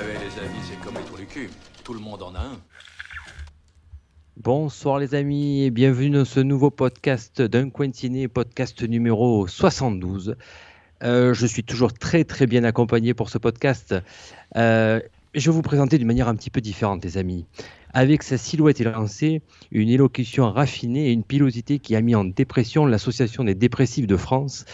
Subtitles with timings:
[0.00, 1.50] Savez, les amis, c'est comme les cul.
[1.84, 2.60] Tout le monde en a un.
[4.38, 10.36] Bonsoir les amis et bienvenue dans ce nouveau podcast d'un coin ciné, podcast numéro 72.
[11.02, 13.94] Euh, je suis toujours très très bien accompagné pour ce podcast.
[14.56, 15.00] Euh,
[15.34, 17.46] je vais vous présenter d'une manière un petit peu différente les amis.
[17.92, 22.86] Avec sa silhouette élancée, une élocution raffinée et une pilosité qui a mis en dépression
[22.86, 24.64] l'association des dépressifs de France,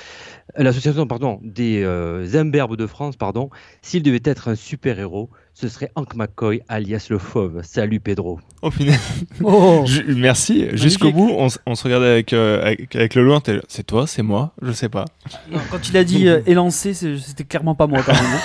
[0.59, 3.51] euh, l'association pardon des euh, imberbes de France pardon.
[3.81, 7.63] S'il devait être un super héros, ce serait Hank McCoy alias le Fauve.
[7.63, 8.41] Salut Pedro.
[8.61, 8.99] Au final.
[9.43, 9.85] Oh.
[10.09, 10.67] Merci.
[10.73, 13.41] Jusqu'au bout, on, se regardait avec, euh, avec, avec le loin.
[13.69, 15.07] C'est toi, c'est moi, je sais pas.
[15.51, 18.41] Non, quand il a dit euh, élancé, c'était clairement pas moi quand même.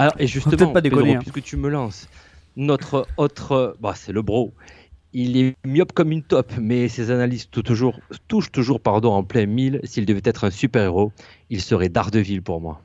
[0.00, 1.18] Alors, et justement, pas déconner, Pedro, hein.
[1.20, 2.08] puisque tu me lances,
[2.56, 4.52] notre autre, bah, c'est le bro.
[5.12, 9.24] Il est myope comme une top, mais ses analyses tou- toujours, touchent toujours pardon, en
[9.24, 9.80] plein mille.
[9.84, 11.12] S'il devait être un super-héros,
[11.50, 12.80] il serait Daredevil pour moi.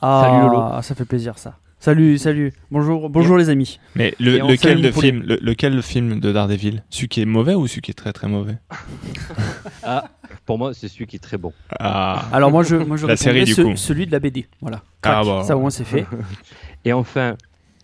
[0.00, 0.58] Salut, Lolo.
[0.60, 1.58] Ah, ça fait plaisir ça.
[1.78, 2.52] Salut, salut.
[2.70, 3.78] Bonjour, bonjour les amis.
[3.94, 7.66] Mais le- lequel, de film, le- lequel film de Daredevil Celui qui est mauvais ou
[7.66, 8.56] celui qui est très très mauvais?
[9.82, 10.08] Ah,
[10.46, 11.52] pour moi, c'est celui qui est très bon.
[11.78, 13.76] Ah, Alors moi je, moi je La série, du ce- coup.
[13.76, 14.46] celui de la BD.
[14.60, 14.82] Voilà.
[15.02, 15.42] Ah, bah.
[15.44, 16.06] Ça au moins c'est fait.
[16.84, 17.36] Et enfin,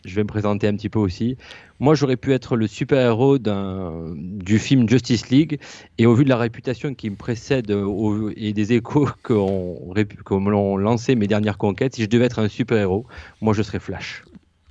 [0.04, 1.36] je vais me présenter un petit peu aussi.
[1.80, 5.58] Moi, j'aurais pu être le super-héros du film Justice League.
[5.98, 9.32] Et au vu de la réputation qui me précède euh, au- et des échos que
[9.34, 13.04] me l'ont lancé mes dernières conquêtes, si je devais être un super-héros,
[13.41, 14.22] moi, je serais Flash.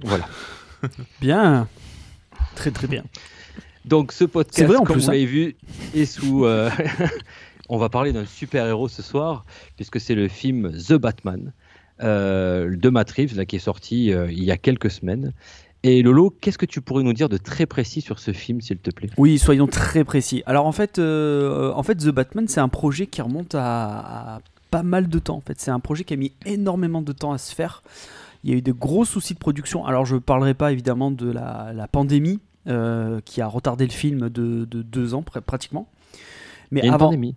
[0.04, 0.26] Voilà.
[1.22, 1.68] Bien.
[2.56, 3.04] Très très bien.
[3.84, 5.14] Donc, ce podcast, vrai, comme plus, vous hein.
[5.14, 5.56] l'avez vu,
[5.94, 6.46] est sous.
[6.46, 6.70] euh,
[7.72, 9.46] on va parler d'un super-héros ce soir,
[9.78, 11.54] puisque c'est le film The Batman
[12.04, 15.34] euh, de Matt Reeves, là, qui est sorti euh, il y a quelques semaines.
[15.84, 18.78] Et Lolo, qu'est-ce que tu pourrais nous dire de très précis sur ce film, s'il
[18.78, 19.10] te plaît?
[19.18, 20.44] Oui, soyons très précis.
[20.46, 24.42] Alors en fait, euh, en fait The Batman, c'est un projet qui remonte à, à
[24.70, 25.38] pas mal de temps.
[25.38, 27.84] En fait, c'est un projet qui a mis énormément de temps à se faire.
[28.44, 29.86] Il y a eu de gros soucis de production.
[29.86, 33.92] Alors je ne parlerai pas évidemment de la, la pandémie euh, qui a retardé le
[33.92, 35.88] film de, de deux ans pr- pratiquement.
[36.70, 37.36] Mais avant, pandémie.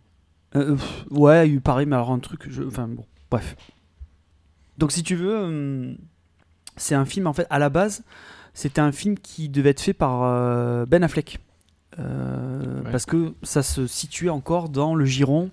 [0.57, 2.63] Euh, pff, ouais, eu pareil, mais alors un truc, je...
[2.63, 3.57] enfin bon, bref.
[4.79, 5.97] Donc si tu veux, hum,
[6.77, 8.03] c'est un film en fait à la base,
[8.53, 11.39] c'était un film qui devait être fait par euh, Ben Affleck.
[11.99, 12.91] Euh, Ouais.
[12.91, 15.51] Parce que ça se situait encore dans le giron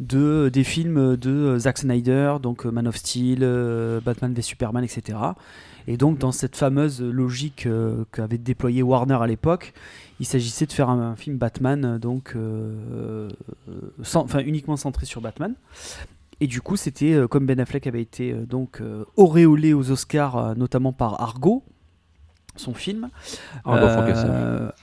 [0.00, 4.84] de, des films de Zack Snyder, donc euh, Man of Steel, euh, Batman v Superman,
[4.84, 5.18] etc.
[5.86, 9.72] Et donc dans cette fameuse logique euh, qu'avait déployé Warner à l'époque,
[10.20, 13.28] il s'agissait de faire un, un film Batman, euh, donc euh,
[13.68, 15.54] euh, enfin uniquement centré sur Batman.
[16.40, 19.90] Et du coup, c'était euh, comme Ben Affleck avait été euh, donc euh, auréolé aux
[19.90, 21.64] Oscars, notamment par Argo,
[22.56, 23.10] son film.
[23.64, 23.86] Argo.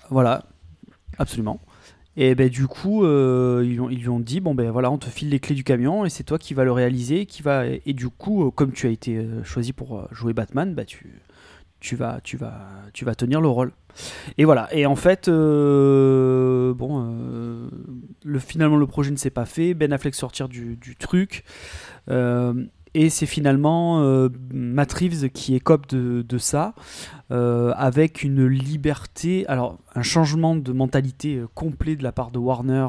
[0.10, 0.44] Voilà,
[1.18, 1.60] absolument.
[2.18, 4.98] Et ben du coup, ils, lui ont- ils lui ont dit bon ben voilà, on
[4.98, 7.66] te file les clés du camion et c'est toi qui vas le réaliser, qui va
[7.68, 11.20] et du coup, comme tu as été choisi pour jouer Batman, bah tu
[11.86, 13.72] tu vas tu vas tu vas tenir le rôle.
[14.40, 14.68] Et voilà.
[14.74, 17.70] Et en fait, euh, bon, euh,
[18.24, 19.76] le, finalement le projet ne s'est pas fait.
[19.76, 21.44] Ben Affleck sortir du, truc.
[22.10, 22.66] Euh,
[22.96, 24.02] et c'est finalement
[24.52, 26.74] Matt Reeves qui écope de, ça,
[27.30, 32.88] avec une liberté, alors un changement de mentalité complet de la part de Warner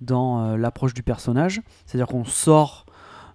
[0.00, 1.62] dans l'approche du personnage.
[1.86, 2.84] C'est-à-dire qu'on sort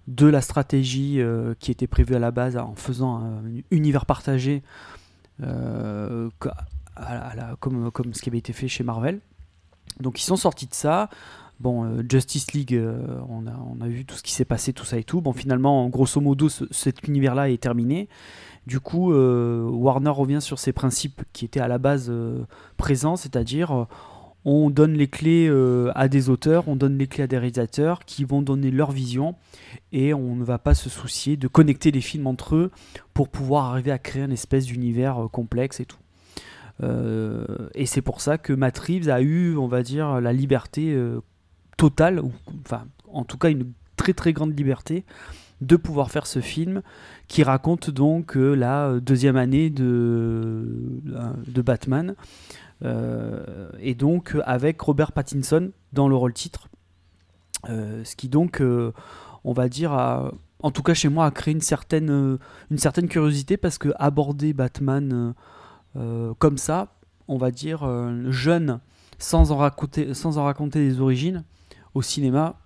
[0.08, 4.62] de la stratégie euh, qui était prévue à la base en faisant un univers partagé,
[5.42, 6.30] euh,
[7.60, 9.20] comme, ce qui avait été fait chez Marvel.
[10.00, 11.10] Donc ils sont sortis de ça.
[11.60, 12.80] Bon, euh, Justice League,
[13.28, 13.46] on,
[13.82, 15.20] a, vu tout ce qui s'est passé, tout ça et tout.
[15.20, 18.08] Bon, finalement, grosso modo, ce- cet univers-là est terminé.
[18.66, 22.12] Du coup, Warner revient sur ses principes qui étaient à la base
[22.76, 23.86] présents, c'est-à-dire
[24.44, 28.04] on donne les clés euh, à des auteurs, on donne les clés à des réalisateurs
[28.04, 29.34] qui vont donner leur vision
[29.92, 32.70] et on ne va pas se soucier de connecter les films entre eux
[33.14, 35.98] pour pouvoir arriver à créer une espèce d'univers euh, complexe et tout.
[36.82, 37.44] Euh,
[37.74, 40.96] et c'est pour ça que Matt Reeves a eu, on va dire, la liberté
[41.76, 42.22] totale,
[42.64, 45.04] enfin, en tout cas, une très très grande liberté
[45.60, 46.82] de pouvoir faire ce film
[47.26, 50.92] qui raconte donc la deuxième année de
[51.56, 52.14] Batman.
[52.84, 56.68] Euh, et donc avec Robert Pattinson dans le rôle titre.
[57.68, 58.92] Euh, ce qui donc, euh,
[59.44, 62.38] on va dire, a en tout cas chez moi, a créé une certaine, euh,
[62.70, 65.32] une certaine curiosité parce que aborder Batman euh,
[65.96, 66.94] euh, comme ça,
[67.28, 68.80] on va dire euh, jeune,
[69.18, 71.44] sans en raconter, sans en raconter les origines,
[71.94, 72.56] au cinéma,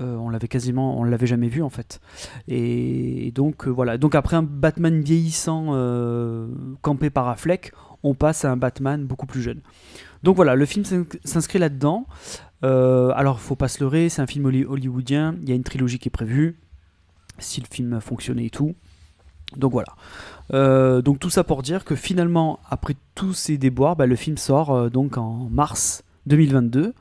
[0.00, 2.00] euh, on l'avait quasiment, on l'avait jamais vu en fait.
[2.46, 3.98] Et, donc euh, voilà.
[3.98, 6.48] Donc après un Batman vieillissant euh,
[6.82, 7.72] campé par Affleck,
[8.02, 9.60] on passe à un Batman beaucoup plus jeune.
[10.22, 12.06] Donc voilà, le film s'in- s'inscrit là-dedans.
[12.64, 15.36] Euh, alors faut pas se leurrer, c'est un film holly- hollywoodien.
[15.42, 16.58] Il y a une trilogie qui est prévue
[17.38, 18.74] si le film fonctionnait et tout.
[19.56, 19.94] Donc voilà.
[20.52, 24.36] Euh, donc tout ça pour dire que finalement, après tous ces déboires, bah, le film
[24.36, 26.94] sort euh, donc en mars 2022.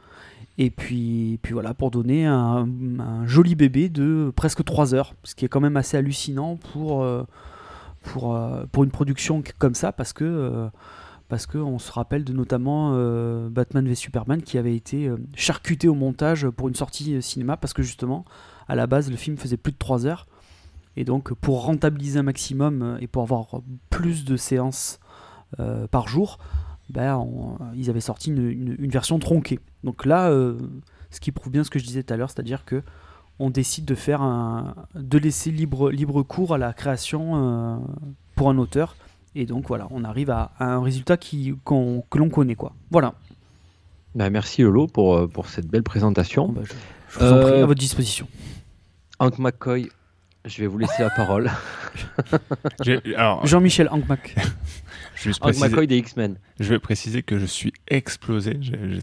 [0.59, 2.67] Et puis, puis voilà, pour donner un,
[2.99, 7.03] un joli bébé de presque 3 heures, ce qui est quand même assez hallucinant pour,
[7.03, 7.23] euh,
[8.07, 10.69] pour, euh, pour une production comme ça, parce que euh,
[11.27, 15.93] parce qu'on se rappelle de notamment euh, Batman v Superman qui avait été charcuté au
[15.93, 18.23] montage pour une sortie cinéma, parce que justement,
[18.69, 20.25] à la base, le film faisait plus de 3 heures.
[20.95, 24.99] Et donc, pour rentabiliser un maximum et pour avoir plus de séances
[25.91, 26.37] par jour,
[26.89, 27.27] ben,
[27.75, 29.59] ils avaient sorti une, version tronquée.
[29.83, 30.31] Donc là,
[31.11, 32.81] ce qui prouve bien ce que je disais tout à l'heure, c'est-à-dire que
[33.39, 37.77] on décide de faire un, de laisser libre, libre cours à la création euh,
[38.35, 38.95] pour un auteur.
[39.35, 42.55] Et donc voilà, on arrive à, à un résultat qui, qu'on- que l'on connaît.
[42.55, 42.73] Quoi.
[42.89, 43.13] Voilà.
[44.15, 46.47] Bah, merci Lolo pour, euh, pour cette belle présentation.
[46.49, 46.73] ben, je,
[47.09, 48.27] je vous en prie, Euh, à votre disposition.
[49.19, 49.89] Hank McCoy,
[50.45, 51.51] je vais vous laisser la parole.
[53.43, 54.35] Jean-Michel Ankmak.
[55.17, 56.37] je vais, préciser, McCoy des X-Men.
[56.59, 58.57] je vais préciser que je suis explosé.
[58.61, 59.01] J'ai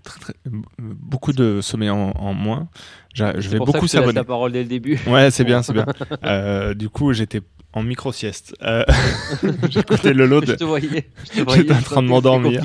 [0.79, 2.69] beaucoup de sommeil en, en moins.
[3.15, 4.13] Je vais pour ça que beaucoup je te laisse s'abonner.
[4.15, 4.99] la parole dès le début.
[5.07, 5.87] Ouais, c'est bien, c'est bien.
[6.25, 7.41] Euh, du coup, j'étais
[7.73, 8.55] en micro-sieste.
[8.63, 8.85] Euh,
[9.71, 11.09] J'écoutais le lot Je te voyais.
[11.35, 12.63] J'étais en train de m'endormir.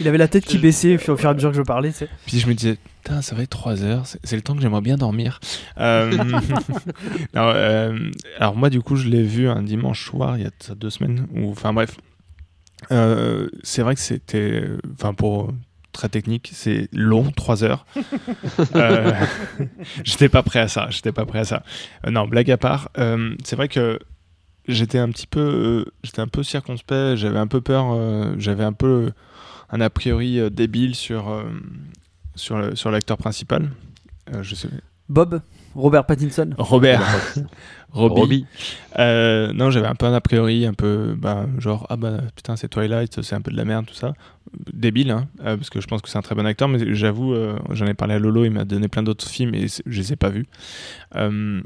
[0.00, 1.90] Il avait la tête qui baissait au fur et à mesure que je parlais.
[1.90, 2.08] tu sais.
[2.26, 4.80] Puis je me disais, putain, ça va être 3 heures, c'est le temps que j'aimerais
[4.80, 5.40] bien dormir.
[5.78, 6.12] Euh,
[7.34, 7.98] alors, euh,
[8.38, 11.26] alors moi, du coup, je l'ai vu un dimanche soir, il y a deux semaines,
[11.34, 11.96] ou enfin bref.
[12.92, 14.64] Euh, c'est vrai que c'était,
[14.94, 15.52] enfin pour
[15.92, 17.86] très technique, c'est long, 3 heures.
[18.74, 19.12] Euh,
[20.04, 21.62] j'étais pas prêt à ça, j'étais pas prêt à ça.
[22.06, 23.98] Euh, non, blague à part, euh, c'est vrai que
[24.68, 28.64] j'étais un petit peu, euh, j'étais un peu circonspect, j'avais un peu peur, euh, j'avais
[28.64, 29.10] un peu
[29.70, 31.44] un a priori euh, débile sur euh,
[32.34, 33.70] sur le- sur l'acteur principal.
[34.34, 34.68] Euh, je sais.
[35.08, 35.40] Bob,
[35.78, 36.50] Robert Pattinson.
[36.58, 37.00] Robert,
[37.92, 38.20] Robbie.
[38.20, 38.46] Robbie.
[38.98, 42.56] Euh, non, j'avais un peu un a priori, un peu bah, genre ah bah putain
[42.56, 44.12] c'est Twilight, c'est un peu de la merde tout ça.
[44.72, 47.32] Débile, hein, euh, parce que je pense que c'est un très bon acteur, mais j'avoue,
[47.34, 50.12] euh, j'en ai parlé à Lolo, il m'a donné plein d'autres films et je les
[50.12, 50.46] ai pas vus.
[51.14, 51.60] Euh,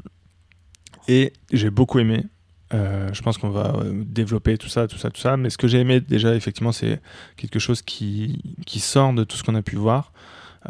[1.07, 2.25] et j'ai beaucoup aimé.
[2.73, 5.37] Euh, je pense qu'on va développer tout ça, tout ça, tout ça.
[5.37, 7.01] Mais ce que j'ai aimé déjà, effectivement, c'est
[7.37, 10.11] quelque chose qui, qui sort de tout ce qu'on a pu voir.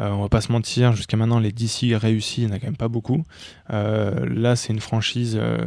[0.00, 2.58] Euh, on va pas se mentir, jusqu'à maintenant, les DC réussis, il n'y en a
[2.58, 3.24] quand même pas beaucoup.
[3.70, 5.64] Euh, là, c'est une franchise euh,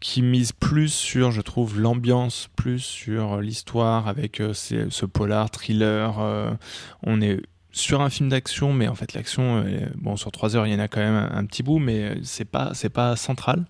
[0.00, 6.56] qui mise plus sur, je trouve, l'ambiance, plus sur l'histoire, avec euh, ce polar, thriller.
[7.02, 7.40] on est
[7.72, 9.64] sur un film d'action, mais en fait, l'action,
[9.94, 12.16] bon, sur trois heures, il y en a quand même un, un petit bout, mais
[12.22, 13.64] c'est pas, pas central.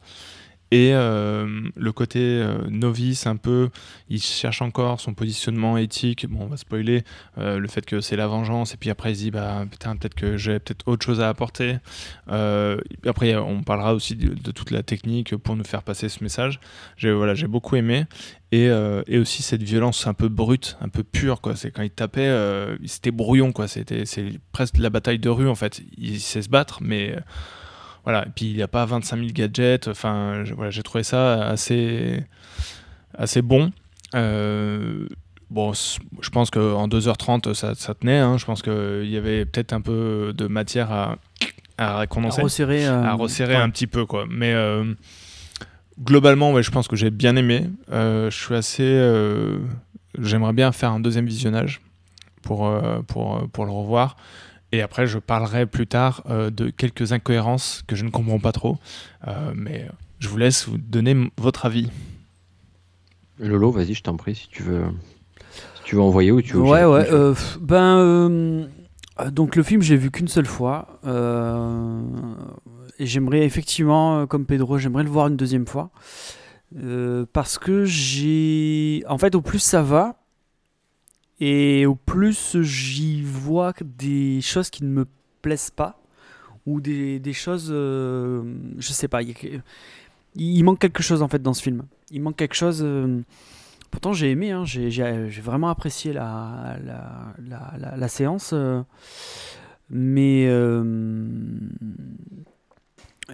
[0.72, 3.70] Et euh, le côté euh, novice, un peu,
[4.08, 6.28] il cherche encore son positionnement éthique.
[6.28, 7.02] Bon, on va spoiler
[7.38, 9.96] euh, le fait que c'est la vengeance, et puis après il se dit, bah putain,
[9.96, 11.78] peut-être que j'ai peut-être autre chose à apporter.
[12.28, 16.60] Après, on parlera aussi de, de toute la technique pour nous faire passer ce message.
[16.96, 18.04] J'ai voilà, j'ai beaucoup aimé.
[18.52, 21.40] Et, et aussi cette violence un peu brute, un peu pure.
[21.56, 22.32] C'est quand il tapait,
[22.84, 23.52] c'était brouillon.
[23.66, 25.82] C'était c'est presque la bataille de rue, en fait.
[25.96, 27.16] Il sait se battre, mais.
[28.00, 29.88] Euh, voilà, et puis il n'y a pas 25 000 gadgets.
[29.88, 32.22] Enfin, je- voilà, j'ai trouvé ça assez,
[33.16, 33.72] assez bon.
[34.14, 35.06] Euh,
[35.50, 38.18] bon, je pense qu'en 2h30, ça, ça tenait.
[38.18, 38.38] hein.
[38.38, 41.16] Je pense qu'il y avait peut-être un peu de matière à,
[41.78, 42.86] à À condenser, resserrer.
[42.86, 43.60] euh, à resserrer ouais.
[43.62, 44.24] un petit peu, quoi.
[44.28, 44.84] Mais euh,
[46.02, 47.68] globalement, ouais, je pense que j'ai bien aimé.
[47.92, 48.82] Euh, je suis assez.
[48.84, 49.58] euh,
[50.18, 51.80] J'aimerais bien faire un deuxième visionnage
[52.42, 54.16] pour, euh, pour, pour le revoir.
[54.72, 58.52] Et après, je parlerai plus tard euh, de quelques incohérences que je ne comprends pas
[58.52, 58.78] trop.
[59.26, 59.88] Euh, mais
[60.20, 61.90] je vous laisse vous donner votre avis.
[63.38, 64.84] Lolo, vas-y, je t'en prie, si tu veux.
[65.76, 66.60] Si tu veux envoyer ou tu veux.
[66.60, 67.08] Ouais, ouais.
[67.10, 68.66] euh, ben, euh,
[69.18, 71.00] euh, donc le film, j'ai vu qu'une seule fois.
[71.06, 72.00] euh,
[72.98, 75.90] et j'aimerais effectivement, euh, comme Pedro, j'aimerais le voir une deuxième fois.
[76.78, 79.02] Euh, parce que j'ai.
[79.08, 80.19] En fait, au plus ça va,
[81.40, 85.06] et au plus j'y vois des choses qui ne me
[85.42, 85.98] plaisent pas,
[86.66, 87.68] ou des, des choses.
[87.70, 88.42] euh,
[88.78, 89.20] je sais pas.
[89.22, 91.82] Il, manque quelque chose en fait dans ce film.
[92.10, 92.80] Il manque quelque chose.
[92.82, 93.20] euh,
[93.90, 98.52] Pourtant, j'ai aimé, hein, j'ai vraiment apprécié la, la, la, séance.
[98.52, 98.82] euh,
[99.88, 100.44] mais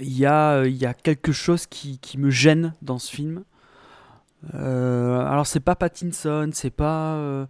[0.00, 3.44] il y a, y a quelque chose qui, qui me gêne dans ce film.
[4.54, 7.46] Alors c'est pas Pattinson, c'est pas.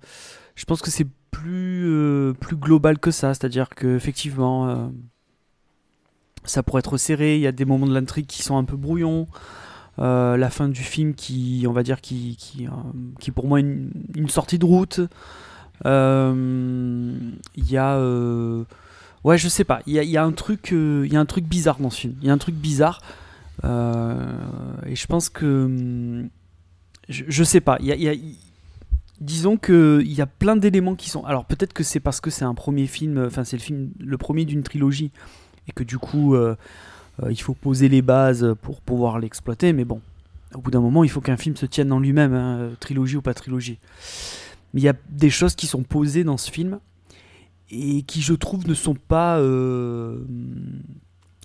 [0.57, 4.89] Je pense que c'est plus euh, plus global que ça, c'est-à-dire que effectivement, euh,
[6.45, 7.37] ça pourrait être serré.
[7.37, 9.29] Il y a des moments de l'intrigue qui sont un peu brouillons.
[9.99, 13.91] Euh, la fin du film qui, on va dire, qui qui, euh, pour moi une,
[14.15, 15.01] une sortie de route.
[15.85, 15.91] Il
[17.57, 17.99] y a
[19.25, 19.81] Ouais, je sais pas.
[19.87, 22.15] Il y a, un truc, il y a un truc bizarre dans ce film.
[22.23, 23.01] Il y a un truc bizarre.
[23.63, 26.29] Et je pense que, hum,
[27.09, 27.77] je, sais pas.
[27.81, 28.15] Il y a,
[29.21, 31.25] disons que il y a plein d'éléments qui sont.
[31.25, 33.25] Alors peut-être que c'est parce que c'est un premier film.
[33.27, 35.11] Enfin, c'est le film, le premier d'une trilogie,
[35.69, 36.57] et que du coup, euh,
[37.23, 39.73] euh, il faut poser les bases pour pouvoir l'exploiter.
[39.73, 40.01] Mais bon,
[40.55, 43.23] au bout d'un moment, il faut qu'un film se tienne en lui-même, hein, trilogie ou
[43.23, 43.79] pas trilogie.
[44.75, 46.79] Mais il y a des choses qui sont posées dans ce film
[47.71, 50.19] et qui je trouve ne sont pas euh,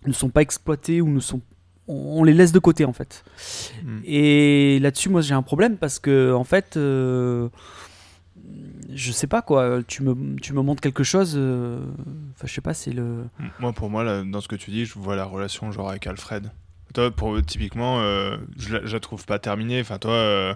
[0.05, 1.41] ne sont pas exploités ou ne sont
[1.91, 3.23] on les laisse de côté en fait
[3.83, 3.99] Mm.
[4.05, 7.49] et là-dessus moi j'ai un problème parce que en fait euh,
[8.93, 11.79] je sais pas quoi tu me tu me montres quelque chose euh,
[12.35, 13.23] enfin je sais pas c'est le
[13.59, 16.05] Moi, pour moi, là, dans ce que tu dis, je vois la relation genre avec
[16.07, 16.51] Alfred.
[16.93, 19.79] Toi, pour typiquement, euh, je, la, je la trouve pas terminée.
[19.79, 20.53] Enfin, toi, euh,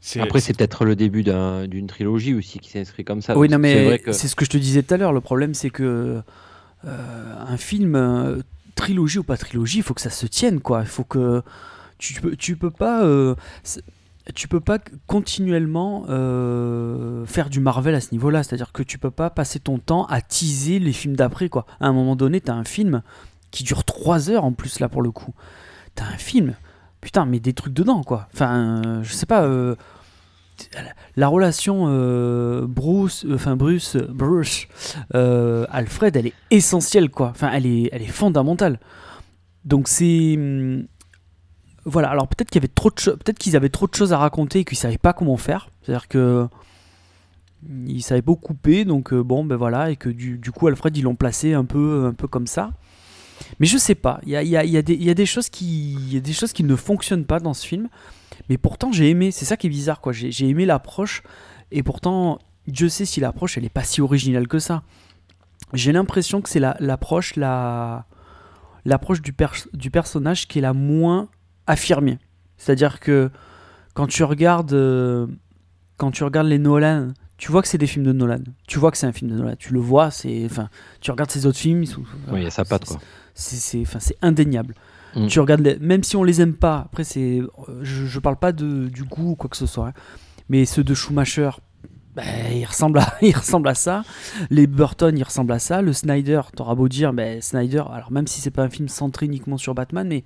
[0.00, 0.20] c'est.
[0.20, 3.38] Après, c'est peut-être le début d'un- d'une trilogie aussi qui s'inscrit comme ça.
[3.38, 5.12] oui non c'est vrai mais que- c'est ce que je te disais tout à l'heure
[5.12, 6.20] le problème c'est que
[6.84, 8.38] euh, un film euh,
[8.78, 11.42] trilogie ou pas trilogie il faut que ça se tienne quoi il faut que
[11.98, 13.34] tu peux peux pas euh,
[14.34, 19.10] tu peux pas continuellement euh, faire du Marvel à ce niveau-là, c'est-à-dire que tu peux
[19.10, 21.66] pas passer ton temps à teaser les films d'après quoi.
[21.80, 23.02] À un moment donné, t'as un film
[23.50, 25.34] qui dure 3 heures en plus là pour le coup.
[25.94, 26.54] T'as un film,
[27.00, 28.28] putain, mais des trucs dedans quoi.
[28.34, 29.42] Enfin, je sais pas.
[29.44, 29.76] euh,
[31.16, 34.66] la relation euh, Bruce, euh, enfin Bruce, Bruce,
[35.14, 37.28] euh, Alfred, elle est essentielle quoi.
[37.28, 38.80] Enfin, elle est, elle est fondamentale.
[39.64, 40.86] Donc c'est hum,
[41.84, 42.10] voilà.
[42.10, 44.60] Alors peut-être qu'il y avait trop de peut-être qu'ils avaient trop de choses à raconter
[44.60, 45.70] et qu'ils savaient pas comment faire.
[45.82, 46.46] C'est-à-dire que
[47.86, 50.96] ils savaient pas couper, donc euh, bon ben voilà et que du, du coup Alfred
[50.96, 52.72] ils l'ont placé un peu un peu comme ça.
[53.60, 54.20] Mais je sais pas.
[54.24, 55.48] Il y a, il y a- il y a des- il y a des choses
[55.48, 57.88] qui ne fonctionnent pas dans ce film.
[58.48, 59.30] Mais pourtant j'ai aimé.
[59.30, 60.12] C'est ça qui est bizarre quoi.
[60.12, 61.22] J'ai aimé l'approche
[61.70, 64.82] et pourtant Dieu sait si l'approche elle est pas si originale que ça.
[65.74, 68.06] J'ai l'impression que c'est la- l'approche la
[68.84, 71.28] l'approche du, pers- du personnage qui est la moins
[71.66, 72.18] affirmée.
[72.56, 73.30] C'est-à-dire que
[73.94, 75.26] quand tu regardes euh,
[75.98, 78.38] quand tu regardes les Nolan, tu vois que c'est des films de Nolan.
[78.66, 79.54] Tu vois que c'est un film de Nolan.
[79.58, 82.46] Tu le vois, c'est enfin tu regardes ses autres films, ils sont- Oui, il y
[82.46, 83.02] a sa patte, c'est- quoi.
[83.40, 84.74] C'est c'est enfin c'est indéniable.
[85.14, 85.26] Mm.
[85.28, 86.78] Tu regardes les- même si on les aime pas.
[86.86, 87.40] Après c'est
[87.82, 89.88] je, je parle pas de, du goût ou quoi que ce soit.
[89.88, 89.92] hein.
[90.48, 91.50] Mais ceux de Schumacher
[92.16, 94.02] ben, il ressemble à il ressemble à ça.
[94.50, 95.82] Les Burton, ils ressemblent à ça.
[95.82, 99.26] Le Snyder, t'auras beau dire, ben Snyder, alors même si c'est pas un film centré
[99.26, 100.24] uniquement sur Batman, mais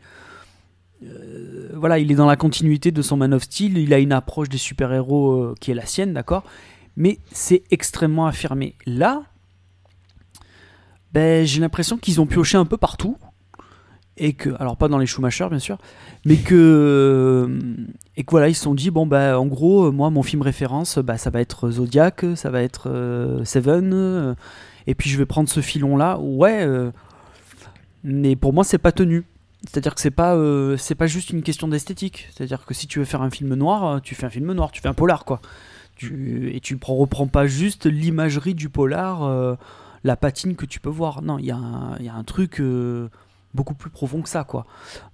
[1.04, 3.76] euh, voilà, il est dans la continuité de son Man of Steel.
[3.78, 6.44] Il a une approche des super-héros euh, qui est la sienne, d'accord
[6.96, 8.74] Mais c'est extrêmement affirmé.
[8.86, 9.22] Là,
[11.12, 13.16] ben, j'ai l'impression qu'ils ont pioché un peu partout.
[14.18, 15.78] Et que, alors pas dans les Schumacher bien sûr,
[16.26, 17.58] mais que,
[18.18, 20.42] et que voilà, ils se sont dit, bon bah en gros, euh, moi mon film
[20.42, 24.34] référence, bah, ça va être Zodiac, ça va être euh, Seven, euh,
[24.86, 26.90] et puis je vais prendre ce filon là, ouais, euh,
[28.04, 29.24] mais pour moi c'est pas tenu.
[29.66, 32.28] C'est-à-dire que c'est pas, euh, c'est pas juste une question d'esthétique.
[32.34, 34.72] C'est-à-dire que si tu veux faire un film noir, euh, tu fais un film noir,
[34.72, 35.40] tu fais un polar quoi.
[35.96, 39.54] Tu, et tu prends, reprends pas juste l'imagerie du polar, euh,
[40.04, 41.22] la patine que tu peux voir.
[41.22, 43.08] Non, il y, a un- truc euh,
[43.54, 44.66] beaucoup plus profond que ça quoi.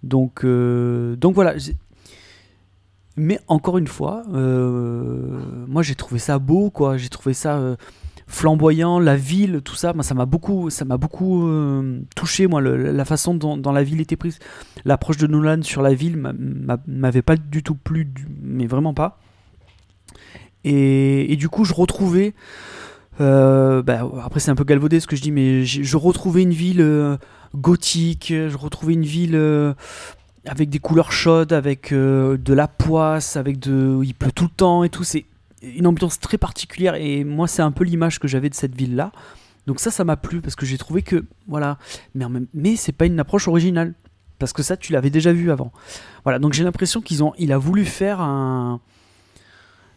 [0.03, 1.55] Donc, euh, donc voilà.
[3.17, 6.97] Mais encore une fois, euh, moi j'ai trouvé ça beau quoi.
[6.97, 7.77] J'ai trouvé ça
[8.29, 9.95] flamboyant, la ville, tout ça.
[9.95, 11.49] Moi, ça m'a beaucoup, ça m'a beaucoup
[12.15, 14.39] touché moi la façon dont, la ville était prise.
[14.85, 18.07] L'approche de Nolan sur la ville m'a- m'a- m'avait pas du tout plu,
[18.43, 19.19] mais vraiment pas.
[20.65, 22.35] Et, et du coup, je retrouvais.
[23.21, 26.53] Euh, bah, après, c'est un peu galvaudé ce que je dis, mais je retrouvais une
[26.53, 27.17] ville euh,
[27.55, 29.75] gothique, je retrouvais une ville euh,
[30.47, 34.01] avec des couleurs chaudes, avec de la poisse, avec de.
[34.05, 35.05] Il pleut tout le temps et tout.
[35.05, 35.27] C'est
[35.63, 39.13] une ambiance très particulière et moi, c'est un peu l'image que j'avais de cette ville-là.
[39.67, 41.25] Donc, ça, ça m'a plu parce que j'ai trouvé que.
[41.47, 41.79] Voilà.
[42.15, 43.95] Mais, mais c'est pas une approche originale.
[44.39, 45.73] Parce que ça, tu l'avais déjà vu avant.
[46.23, 48.81] Voilà, donc j'ai l'impression qu'ils ont, il a voulu faire un,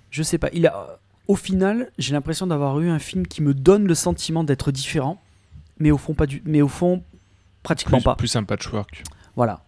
[0.09, 0.99] je sais pas, il a,
[1.31, 5.21] au final, j'ai l'impression d'avoir eu un film qui me donne le sentiment d'être différent,
[5.79, 7.03] mais au fond pas du, mais au fond
[7.63, 8.15] pratiquement plus, pas.
[8.15, 9.03] plus un patchwork.
[9.37, 9.63] Voilà.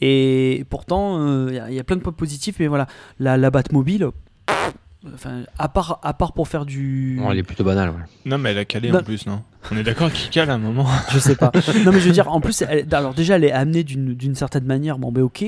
[0.00, 2.86] Et pourtant, euh, il y a- il y, a plein de points positifs, mais voilà,
[3.18, 4.08] la, la Batmobile,
[4.46, 4.74] pff,
[5.14, 7.90] enfin, à part, à part pour faire du, Bon, elle est plutôt banale.
[7.90, 8.02] ouais.
[8.26, 8.98] Non, mais elle a calé Non.
[8.98, 10.86] en plus, non On est d'accord qu'il cale à un moment.
[11.10, 11.50] Je sais pas.
[11.84, 14.34] Non, mais je veux dire, en plus, elle- alors déjà, elle est amenée d'une d'une
[14.34, 15.44] certaine manière, bon, ben ok,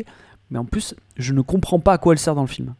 [0.50, 2.74] mais en plus, je ne comprends pas à quoi elle sert dans le film.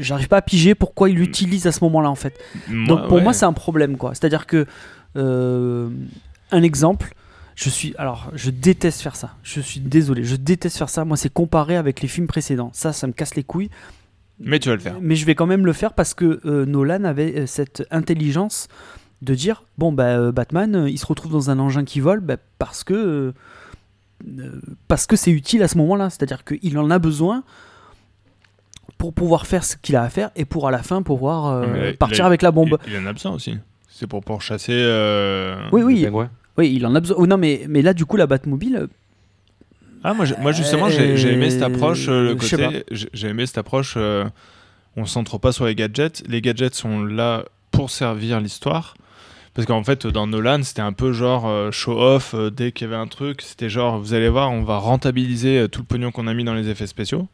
[0.00, 2.38] J'arrive pas à piger pourquoi il l'utilise à ce moment-là, en fait.
[2.68, 3.22] Donc pour ouais.
[3.22, 4.14] moi, c'est un problème, quoi.
[4.14, 4.66] C'est-à-dire que,
[5.16, 5.88] euh,
[6.52, 7.14] un exemple,
[7.56, 9.34] je suis, alors, je déteste faire ça.
[9.42, 11.04] Je suis désolé, je déteste faire ça.
[11.04, 12.70] Moi, c'est comparé avec les films précédents.
[12.72, 13.70] Ça, ça me casse les couilles.
[14.40, 14.96] Mais tu vas le faire.
[15.00, 18.68] Mais je vais quand même le faire parce que euh, Nolan avait euh, cette intelligence
[19.22, 22.84] de dire bon bah Batman il se retrouve dans un engin qui vole bah, parce
[22.84, 23.34] que
[24.26, 27.44] euh, parce que c'est utile à ce moment-là c'est-à-dire qu'il en a besoin
[29.00, 31.92] pour pouvoir faire ce qu'il a à faire et pour à la fin pouvoir euh,
[31.98, 33.56] partir a- avec la bombe Il, il en a besoin aussi.
[33.88, 34.74] C'est pour pourchasser.
[34.74, 36.30] euh, oui Le oui pingouin.
[36.58, 38.86] oui il en a besoin oh, non mais mais là du coup la Batmobile euh,
[40.04, 42.08] Ah, moi, moi justement, j'ai aimé cette approche.
[42.08, 43.94] euh, le je sais côté, j'ai aimé cette approche.
[43.96, 44.24] euh,
[44.96, 46.22] on se centre pas sur les gadgets.
[46.28, 48.94] Les gadgets sont là pour servir l'histoire.
[49.54, 52.34] Parce qu'en fait, dans Nolan, c'était un peu genre show-off.
[52.52, 55.80] dès qu'il y avait un truc, c'était genre, vous allez voir, on va rentabiliser tout
[55.80, 57.26] le pognon qu'on a mis dans les effets spéciaux.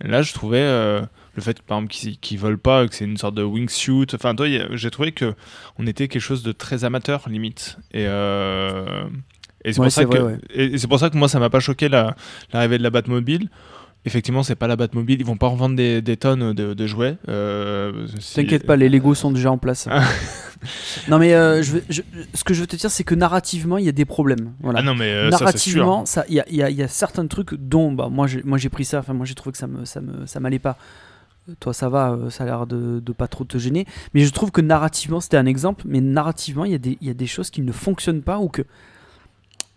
[0.00, 1.02] Là, je trouvais euh,
[1.34, 4.06] le fait, par exemple, qu'ils qu'ils volent pas, que c'est une sorte de wingsuit.
[4.14, 5.34] Enfin, toi, j'ai trouvé que
[5.78, 7.78] on était quelque chose de très amateur, limite.
[7.92, 9.04] Et, euh,
[9.64, 10.78] et c'est Ouais, pour, ça que- ouais.
[10.88, 12.14] pour ça moi, ça m'a pas choqué la-
[12.52, 13.48] l'arrivée de la Batmobile.
[14.04, 15.20] Effectivement, c'est pas la Batmobile.
[15.20, 17.16] Ils vont pas revendre des, des tonnes de, de jouets.
[17.28, 19.86] Euh, si- T'inquiète pas, les Lego sont déjà en place.
[21.08, 22.02] non mais euh, je veux- je-
[22.34, 24.52] ce que je veux te dire, c'est que narrativement, il y a des problèmes.
[24.60, 24.80] Voilà.
[24.80, 28.08] Ah non, mais euh, narrativement, ça, il y a, y y certains trucs dont, bah,
[28.10, 29.00] moi, j'ai, moi, j'ai pris ça.
[29.00, 30.78] Enfin, moi, j'ai trouvé que ça me, ça me, ça m'allait pas.
[31.60, 33.86] Toi, ça va, euh, ça a l'air de, de pas trop te gêner.
[34.14, 35.84] Mais je trouve que narrativement, c'était un exemple.
[35.86, 38.62] Mais narrativement, il y y a des choses qui ne fonctionnent pas ou que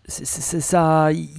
[0.08, 1.30] c'est, ça, il,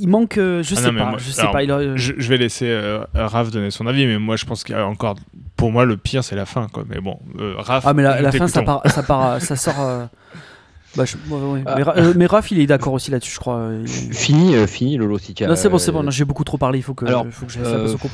[0.00, 0.38] il manque.
[0.38, 1.10] euh, Je Ah sais non, mais pas.
[1.10, 1.62] moi- je sais alors, pas.
[1.62, 4.64] il a- Je, je vais laisser euh, Raph donner son avis, mais moi, je pense
[4.64, 5.16] qu'il y a encore.
[5.56, 6.66] Pour moi, le pire, c'est la fin.
[6.72, 6.84] Quoi.
[6.88, 7.84] Mais bon, euh, Raph.
[7.86, 9.80] Ah mais la, fin ça part, ça part, ça sort.
[9.80, 10.04] euh,
[10.96, 11.62] bah, je- ouais, ouais.
[11.66, 11.74] Ah.
[11.76, 13.70] Mais, euh, mais Raph il est d'accord aussi là-dessus je crois.
[13.80, 16.24] Il- Fini, euh, fini, Lolo, si tu as- Non c'est bon c'est bon, non, j'ai
[16.24, 18.06] beaucoup trop parlé, il faut que, faut euh, ça.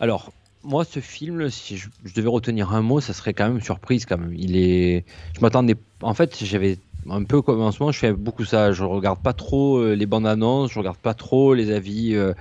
[0.00, 0.32] Alors,
[0.62, 4.04] moi, ce film, si je, je devais retenir un mot, ça serait quand même surprise.
[4.06, 5.04] Quand même, il est.
[5.34, 5.74] Je m'attendais.
[6.02, 8.72] En fait, j'avais un peu comme en ce moment, je fais beaucoup ça.
[8.72, 12.32] Je regarde pas trop euh, les bandes annonces, je regarde pas trop les avis euh,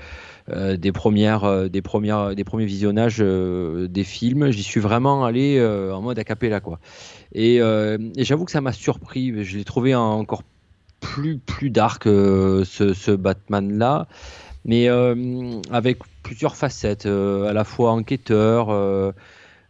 [0.49, 4.51] euh, des premières, des premières, des premiers visionnages des films.
[4.51, 5.61] J'y suis vraiment allé
[5.93, 6.79] en mode a cappella, quoi.
[7.33, 7.59] Et,
[8.17, 9.43] j'avoue que ça m'a surpris.
[9.43, 10.43] Je l'ai trouvé encore
[10.99, 14.07] plus plus dark ce, ce Batman là
[14.65, 14.89] mais
[15.71, 19.13] avec plusieurs facettes, à la fois enquêteur,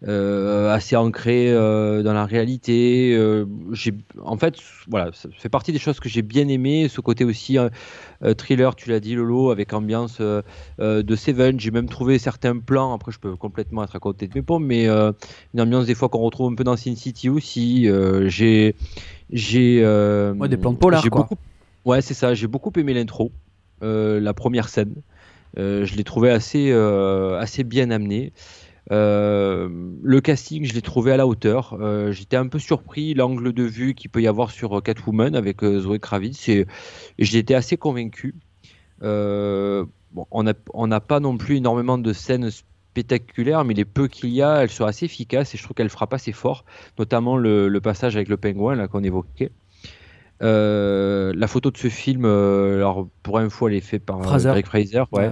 [0.08, 3.14] euh, assez ancré euh, dans la réalité.
[3.18, 3.46] euh,
[4.24, 4.56] en fait,
[4.88, 6.88] voilà, ça fait partie des choses que j'ai bien aimé.
[6.88, 7.70] Ce côté aussi euh,
[8.38, 11.60] thriller, tu l'as dit, Lolo, avec ambiance de Seven.
[11.60, 12.94] J'ai même trouvé certains plans.
[12.94, 16.08] Après, je peux complètement être à côté de mes pommes, mais une ambiance des fois
[16.10, 17.90] qu'on retrouve un peu dans Sin City aussi.
[18.28, 18.76] J'ai,
[19.32, 19.84] j'ai,
[20.40, 21.24] Ouais, des plans de polar, quoi.
[21.24, 21.42] beaucoup-
[21.86, 22.34] Ouais, c'est ça.
[22.34, 23.32] J'ai beaucoup aimé l'intro,
[23.82, 24.94] la première scène.
[25.58, 28.32] Je l'ai trouvé assez, assez bien amené.
[28.92, 29.70] Euh,
[30.02, 31.78] le casting, je l'ai trouvé à la hauteur.
[31.80, 35.64] Euh, J'étais un peu surpris l'angle de vue qu'il peut y avoir sur Catwoman avec
[35.64, 36.66] euh, Zoé Kravitz et,
[37.18, 38.36] et j'étais assez convaincu.
[39.04, 39.86] Euh,
[40.32, 44.64] on n'a pas non plus énormément de scènes spectaculaires, mais les peu qu'il y a,
[44.64, 46.66] elles sont assez efficaces et je trouve qu'elles frappent assez fort,
[46.98, 49.52] notamment le, le passage avec le pingouin qu'on évoquait.
[50.42, 54.24] Euh, la photo de ce film, euh, alors pour info, elle est faite par euh,
[54.24, 54.50] Fraser.
[54.52, 55.32] Greg Fraser, ouais.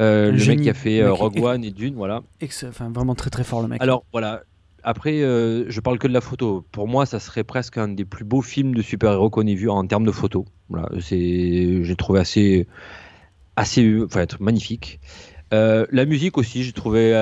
[0.00, 2.22] Euh, Un le mec qui a fait Rogue One et Dune, voilà.
[2.42, 3.82] Enfin, vraiment très très fort le mec.
[3.82, 4.44] Alors voilà,
[4.82, 6.64] après, je parle que de la photo.
[6.72, 9.68] Pour moi, ça serait presque un des plus beaux films de super-héros qu'on ait vu
[9.68, 10.46] en termes de photo.
[10.70, 12.66] Voilà, c'est, j'ai trouvé assez,
[13.56, 15.00] assez, enfin, magnifique.
[15.52, 17.12] La musique aussi, j'ai trouvé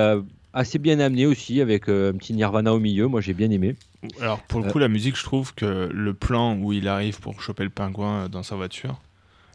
[0.55, 3.07] assez bien amenée aussi, avec euh, un petit Nirvana au milieu.
[3.07, 3.75] Moi, j'ai bien aimé.
[4.19, 7.39] Alors, pour le coup, la musique, je trouve que le plan où il arrive pour
[7.41, 8.99] choper le pingouin euh, dans sa voiture,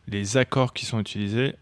[0.08, 1.54] les accords qui sont utilisés,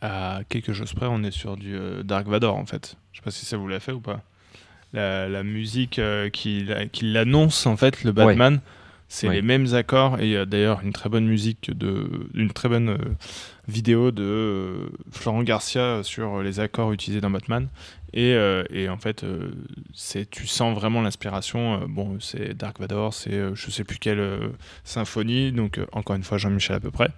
[0.00, 2.96] à quelque chose près, on est sur du euh, Dark Vador en fait.
[3.12, 4.22] Je sais pas si ça vous l'a fait ou pas.
[4.92, 8.60] La, la musique euh, qui, la- qui l'annonce en fait, le Batman,
[9.12, 12.50] c'est les mêmes accords et il y a d'ailleurs une très bonne musique de, une
[12.50, 12.96] très bonne euh,
[13.68, 17.68] vidéo de euh, Florent Garcia sur les accords utilisés dans Batman.
[18.14, 19.24] Et, euh, et en fait,
[19.94, 21.86] c'est, tu sens vraiment l'inspiration.
[21.88, 24.22] bon, c'est Dark Vador, c'est je sais plus quelle
[24.84, 27.08] symphonie, donc encore une fois Jean-Michel à peu près.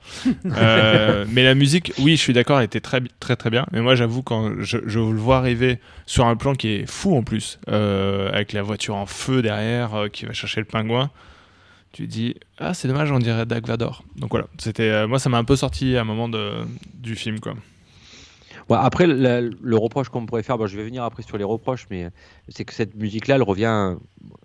[0.45, 3.67] Mais la musique, oui, je suis d'accord, elle était très très très bien.
[3.73, 7.17] Mais moi, j'avoue quand je, je le vois arriver sur un plan qui est fou
[7.17, 11.11] en plus, avec la voiture en feu derrière qui va chercher le pingouin,
[11.95, 14.03] tu dis ah c'est dommage, on dirait Dark Vador.
[14.17, 16.51] Donc voilà, c'était euh, moi ça m'a un peu sorti à un moment de,
[16.95, 17.55] du film quoi.
[18.71, 22.09] Après, le reproche qu'on pourrait faire, bon, je vais venir après sur les reproches, mais
[22.49, 23.97] c'est que cette musique-là, elle revient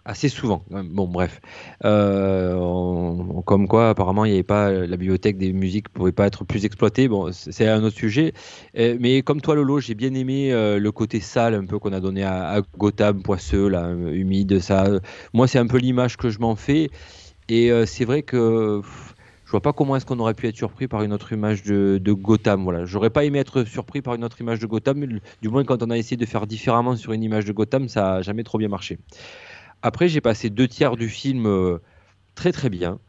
[0.04, 0.66] assez souvent.
[0.70, 1.40] Bon, bref.
[1.86, 6.28] Euh, comme quoi, apparemment, il n'y avait pas la bibliothèque des musiques ne pouvait pas
[6.28, 7.08] être plus exploitée.
[7.08, 8.34] Bon, c'est un autre sujet.
[8.78, 11.94] Euh, mais comme toi, Lolo, j'ai bien aimé euh, le côté sale un peu qu'on
[11.94, 14.60] a donné à, à Gotham, poisseux, là, humide.
[14.60, 14.86] Ça,
[15.34, 16.90] moi, c'est un peu l'image que je m'en fais.
[17.50, 20.56] Et euh, c'est vrai que pff, je vois pas comment est-ce qu'on aurait pu être
[20.56, 22.64] surpris par une autre image de, de Gotham.
[22.64, 25.04] Voilà, j'aurais pas aimé être surpris par une autre image de Gotham.
[25.42, 28.16] Du moins, quand on a essayé de faire différemment sur une image de Gotham, ça
[28.16, 29.00] a jamais trop bien marché.
[29.82, 31.80] Après, j'ai passé deux tiers du film euh,
[32.36, 33.00] très très bien,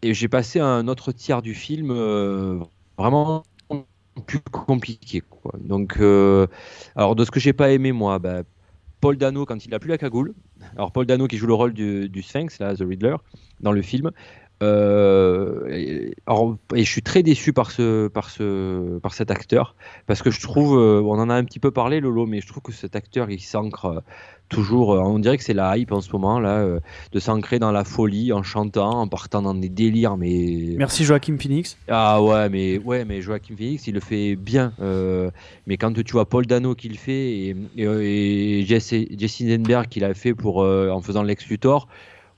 [0.00, 2.58] et j'ai passé un autre tiers du film euh,
[2.96, 3.42] vraiment
[4.26, 5.22] plus compliqué.
[5.58, 5.98] Donc,
[6.94, 8.42] alors de ce que j'ai pas aimé moi, bah,
[9.00, 10.34] Paul Dano quand il a plus la cagoule.
[10.76, 13.16] Alors Paul Dano qui joue le rôle du, du Sphinx, là, The Riddler,
[13.60, 14.10] dans le film.
[14.62, 19.74] Euh, et, alors, et je suis très déçu par ce, par ce, par cet acteur
[20.06, 22.48] parce que je trouve, euh, on en a un petit peu parlé Lolo, mais je
[22.48, 24.00] trouve que cet acteur il s'ancre euh,
[24.48, 24.90] toujours.
[24.90, 26.80] on dirait que c'est la hype en ce moment là, euh,
[27.12, 31.36] de s'ancrer dans la folie en chantant, en partant dans des délires, mais Merci Joachim
[31.38, 31.76] Phoenix.
[31.88, 34.72] ah ouais, mais ouais, mais Joachim Phoenix, il le fait bien.
[35.66, 39.88] mais quand tu vois Paul Dano qui le fait et, et, et Jesse, Jesse Eisenberg
[39.88, 41.88] qui l'a fait pour en faisant Lex Luthor,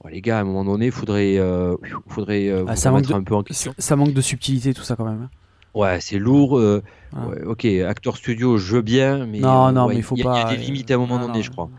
[0.04, 1.76] ouais, les gars, à un moment donné, faudrait, euh,
[2.08, 3.74] faudrait euh, Ah, ça manque de- un peu en question.
[3.78, 5.22] Ça manque de subtilité tout ça quand même.
[5.22, 5.30] hein.
[5.74, 6.58] Ouais, c'est lourd.
[6.58, 6.82] euh,
[7.14, 7.26] Ah.
[7.28, 10.16] ouais, ok, acteur studio, je veux bien, mais non, euh, non, ouais, mais il faut
[10.16, 10.34] y a- pas.
[10.36, 11.42] Il y a des limites à un moment donné, non.
[11.42, 11.70] je crois.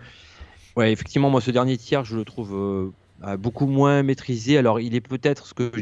[0.76, 2.92] Ouais, effectivement, moi, ce dernier tiers, je le trouve euh,
[3.26, 4.58] euh, beaucoup moins maîtrisé.
[4.58, 5.82] Alors, il est peut-être ce que je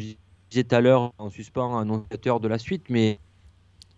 [0.49, 3.19] disais tout à l'heure en suspens, annonciateur de la suite, mais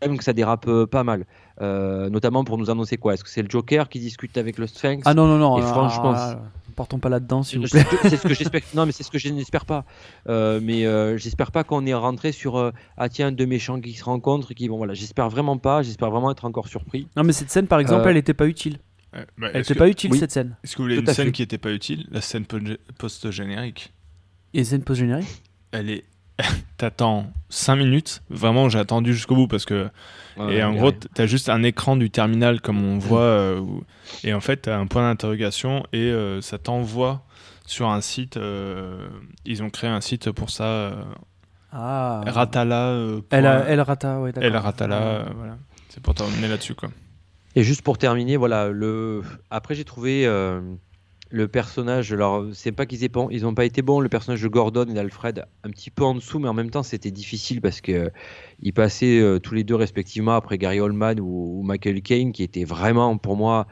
[0.02, 1.26] même que ça dérape euh, pas mal.
[1.62, 3.14] Euh, notamment pour nous annoncer quoi?
[3.14, 5.04] Est-ce que c'est le Joker qui discute avec le Sphinx?
[5.06, 5.58] Ah non, non, non.
[5.58, 6.16] Et ah, franchement,
[6.80, 7.98] partons pas là-dedans, s'il vous c'est plaît.
[7.98, 8.62] ce que- c'est ce que j'espère.
[8.74, 9.86] Non, mais c'est ce que je n'espère pas.
[10.28, 13.94] Euh, mais euh, j'espère pas qu'on est rentré sur euh, ah tiens deux méchants qui
[13.94, 14.94] se rencontrent, qui bon voilà.
[14.94, 15.82] J'espère vraiment pas.
[15.84, 17.08] J'espère vraiment être encore surpris.
[17.16, 18.80] Non, mais cette scène, par exemple, Euh, elle était pas utile.
[19.14, 20.20] Ouais, bah, Elle est-ce était que- pas utile oui.
[20.20, 20.56] cette scène.
[20.64, 21.32] Est-ce que vous voulez Tout une scène fait.
[21.34, 22.08] qui était pas utile?
[22.12, 22.58] La scène po-
[22.98, 23.94] post-générique.
[24.54, 25.28] Et scène post-générique?
[25.72, 26.06] Elle est.
[26.78, 28.22] T'attends 5 minutes.
[28.30, 29.90] Vraiment, j'ai attendu jusqu'au bout parce que.
[30.50, 33.22] et en gros, t'as juste un écran du terminal comme on voit.
[33.22, 33.84] euh, où-
[34.24, 37.24] Et en fait, t'as un point d'interrogation et euh, ça t'envoie
[37.66, 38.38] sur un site.
[38.38, 39.08] euh,
[39.46, 40.64] Ils ont créé un site pour ça.
[40.64, 41.04] euh,
[41.72, 42.22] Ah.
[42.26, 42.88] Ratala.
[42.90, 44.32] euh, a- elle rata, ouais.
[44.42, 44.96] El Ratala.
[45.02, 45.58] euh, voilà.
[45.90, 46.90] C'est pour t'emmener là-dessus, quoi.
[47.56, 49.22] Et juste pour terminer, voilà, le...
[49.50, 50.62] après j'ai trouvé euh,
[51.32, 54.94] le personnage, alors c'est pas qu'ils aient pas, été bons, le personnage de Gordon et
[54.94, 58.72] d'Alfred un petit peu en dessous, mais en même temps c'était difficile parce que euh,
[58.74, 62.64] passaient euh, tous les deux respectivement après Gary Oldman ou, ou Michael Caine, qui était
[62.64, 63.68] vraiment pour moi,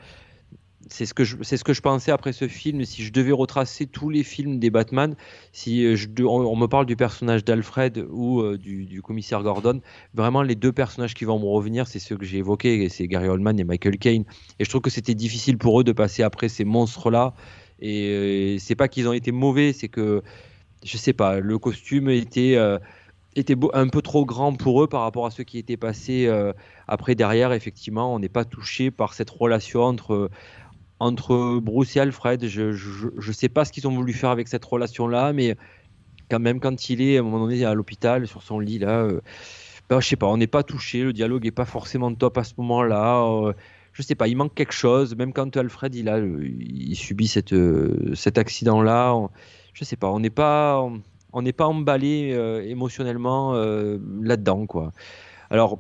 [0.89, 2.83] c'est ce que je, c'est ce que je pensais après ce film.
[2.85, 5.15] Si je devais retracer tous les films des Batman,
[5.51, 5.95] si euh,
[6.25, 9.81] on, me parle du personnage d'Alfred ou euh, du, du commissaire Gordon,
[10.13, 13.07] vraiment les deux personnages qui vont me revenir, c'est ceux que j'ai évoqués, et c'est
[13.07, 14.25] Gary Oldman et Michael Caine.
[14.59, 17.33] Et je trouve que c'était difficile pour eux de passer après ces monstres-là.
[17.79, 20.23] Et euh, c'est pas qu'ils ont été mauvais, c'est que
[20.83, 22.55] je sais pas, le costume était
[23.35, 26.31] était un peu trop grand pour eux par rapport à ce qui était passé
[26.87, 27.51] après derrière.
[27.51, 30.29] Effectivement, on n'est pas touché par cette relation entre
[30.99, 32.45] entre Bruce et Alfred.
[32.47, 35.55] Je je sais pas ce qu'ils ont voulu faire avec cette relation-là, mais
[36.29, 39.01] quand même quand il est à un moment donné à l'hôpital sur son lit là.
[39.03, 39.21] euh,
[39.89, 42.43] ben, je sais pas, on n'est pas touché, le dialogue est pas forcément top à
[42.43, 43.23] ce moment-là.
[43.25, 43.53] euh,
[43.93, 45.15] je sais pas, il manque quelque chose.
[45.15, 49.29] Même quand Alfred il a, le- il subit cette, euh, cet accident-là, on-
[49.73, 50.81] je sais pas, on n'est pas,
[51.33, 54.93] on- n'est pas emballé euh, émotionnellement euh, là-dedans quoi.
[55.49, 55.79] Alors,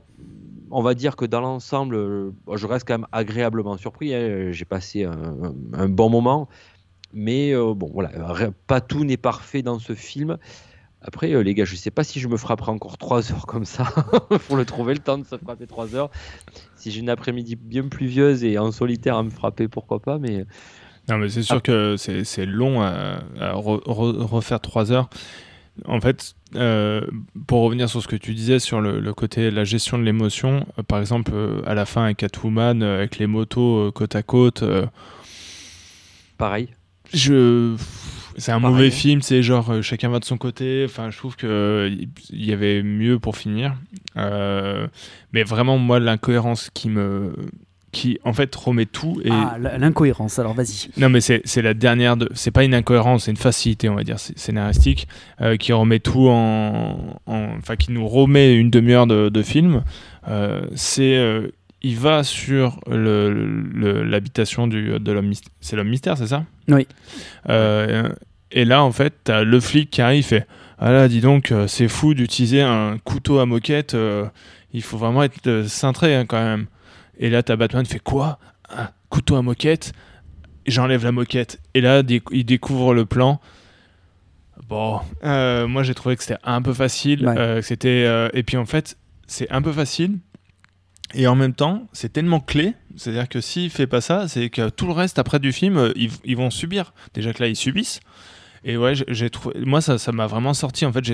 [0.71, 4.13] on va dire que dans l'ensemble, euh, je reste quand même agréablement surpris.
[4.13, 4.51] hein.
[4.51, 6.49] J'ai passé un, bon moment,
[7.13, 8.09] mais euh, bon voilà,
[8.67, 10.37] pas tout n'est parfait dans ce film.
[11.01, 13.65] Après, euh, les gars, je sais pas si je me frapperai encore 3 heures comme
[13.65, 13.85] ça
[14.47, 16.09] pour le trouver le temps de se frapper 3 heures.
[16.75, 20.45] Si j'ai une après-midi bien pluvieuse et en solitaire à me frapper, pourquoi pas, mais
[21.07, 21.61] Non, mais c'est sûr Ah.
[21.61, 25.09] que c'est long à, à re- re- refaire trois heures.
[25.85, 27.05] En fait, euh,
[27.47, 30.65] pour revenir sur ce que tu disais sur le, le côté la gestion de l'émotion,
[30.79, 34.63] euh, par exemple, euh, à la fin avec Catwoman, avec les motos côte à côte,
[36.37, 36.69] pareil.
[37.13, 37.75] je
[38.37, 38.75] c'est un Pareil.
[38.75, 41.89] mauvais film c'est genre chacun va de son côté enfin je trouve que
[42.29, 43.73] il y avait mieux pour finir
[44.15, 47.33] mais vraiment moi l'incohérence qui me
[47.91, 50.89] qui en fait remet tout et Ah, l'incohérence, alors vas-y.
[50.97, 53.95] non mais c'est c'est la dernière de c'est pas une incohérence c'est une facilité on
[53.95, 55.07] va dire scénaristique
[55.41, 59.83] euh, qui remet tout en en- enfin qui nous remet une demi-heure de, de film
[60.29, 61.47] Euh, c'est euh,
[61.81, 66.43] il va sur le- le- l'habitation du de l'homme mystère c'est l'homme mystère c'est ça?
[66.67, 66.85] Oui.
[67.49, 68.09] euh,
[68.51, 70.43] et là, en fait, t'as le flic qui arrive et
[70.79, 73.95] Ah là, dis donc, c'est fou d'utiliser un couteau à moquette.
[74.73, 76.67] il faut vraiment être cintré hein, quand même.
[77.19, 78.39] Et là, t'as Batman fait quoi?
[78.69, 79.93] Un couteau à moquette.
[80.65, 81.59] J'enlève la moquette.
[81.73, 82.01] Et là,
[82.31, 83.39] il découvre le plan.
[84.67, 87.25] Bon, euh, moi j'ai trouvé que c'était un peu facile.
[87.27, 87.37] Ouais.
[87.37, 90.17] euh, c'était euh, et puis en fait, c'est un peu facile.
[91.13, 92.73] Et en même temps, c'est tellement clé.
[92.97, 96.11] C'est-à-dire que s'il fait pas ça, c'est que tout le reste après du film, ils,
[96.25, 96.93] ils vont subir.
[97.13, 98.01] Déjà que là, ils subissent.
[98.65, 99.55] Et ouais, j'ai- trouvé.
[99.63, 100.85] Moi, ça, ça m'a vraiment sorti.
[100.85, 101.13] En fait, je-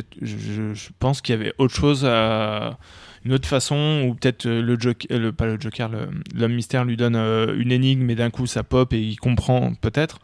[0.73, 2.79] je pense qu'il y avait autre chose à
[3.25, 5.89] une autre façon, ou peut-être euh, le Joker, le, pas le Joker,
[6.35, 9.73] l'homme mystère lui donne euh, une énigme, et d'un coup ça pop et il comprend
[9.75, 10.19] peut-être.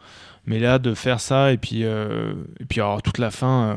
[0.46, 3.76] Mais là, de faire ça et puis euh, et puis alors toute la fin,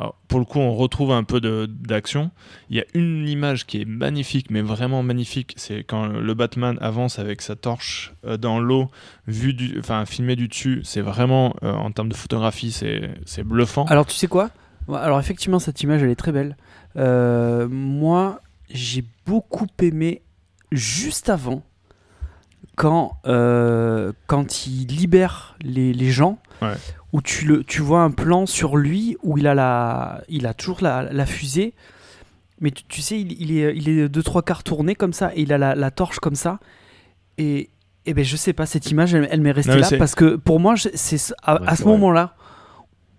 [0.00, 2.32] euh, pour le coup, on retrouve un peu d'action.
[2.68, 5.54] Il y a une image qui est magnifique, mais vraiment magnifique.
[5.56, 8.90] C'est quand le Batman avance avec sa torche euh, dans l'eau,
[9.28, 10.80] vu du, enfin filmé du dessus.
[10.82, 13.84] C'est vraiment euh, en termes de photographie, c'est bluffant.
[13.84, 14.50] Alors tu sais quoi?
[14.92, 16.56] Alors effectivement cette image elle est très belle.
[16.96, 20.22] Euh, moi j'ai beaucoup aimé
[20.72, 21.62] juste avant
[22.76, 26.74] quand, euh, quand il libère les, les gens, Ouais.
[27.12, 30.54] où tu, le, tu vois un plan sur lui où il a, la, il a
[30.54, 31.74] toujours la, la fusée,
[32.60, 35.30] mais tu, tu sais, il, il est, il est deux, trois quarts tourné comme ça,
[35.34, 36.58] et il a la, la torche comme ça.
[37.38, 37.70] Et,
[38.06, 40.36] et ben je sais pas, cette image elle, elle m'est restée Non, là parce que
[40.36, 42.34] pour moi, c'est ce- à, Ouais, à c'est ce moment-là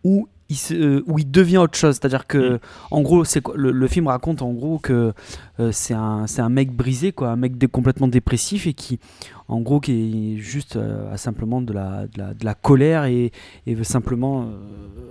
[0.04, 1.96] où il, se- euh, où il devient autre chose.
[1.96, 2.60] C'est-à-dire que, Mm.
[2.92, 5.14] en gros, c'est quoi- le, le film raconte en gros que
[5.60, 9.00] euh, c'est un, c'est un mec brisé, quoi, un mec dé- complètement dépressif et qui,
[9.48, 13.06] en gros, qui est juste euh, a simplement de la, de la, de la colère
[13.06, 13.32] et,
[13.66, 14.48] et veut simplement,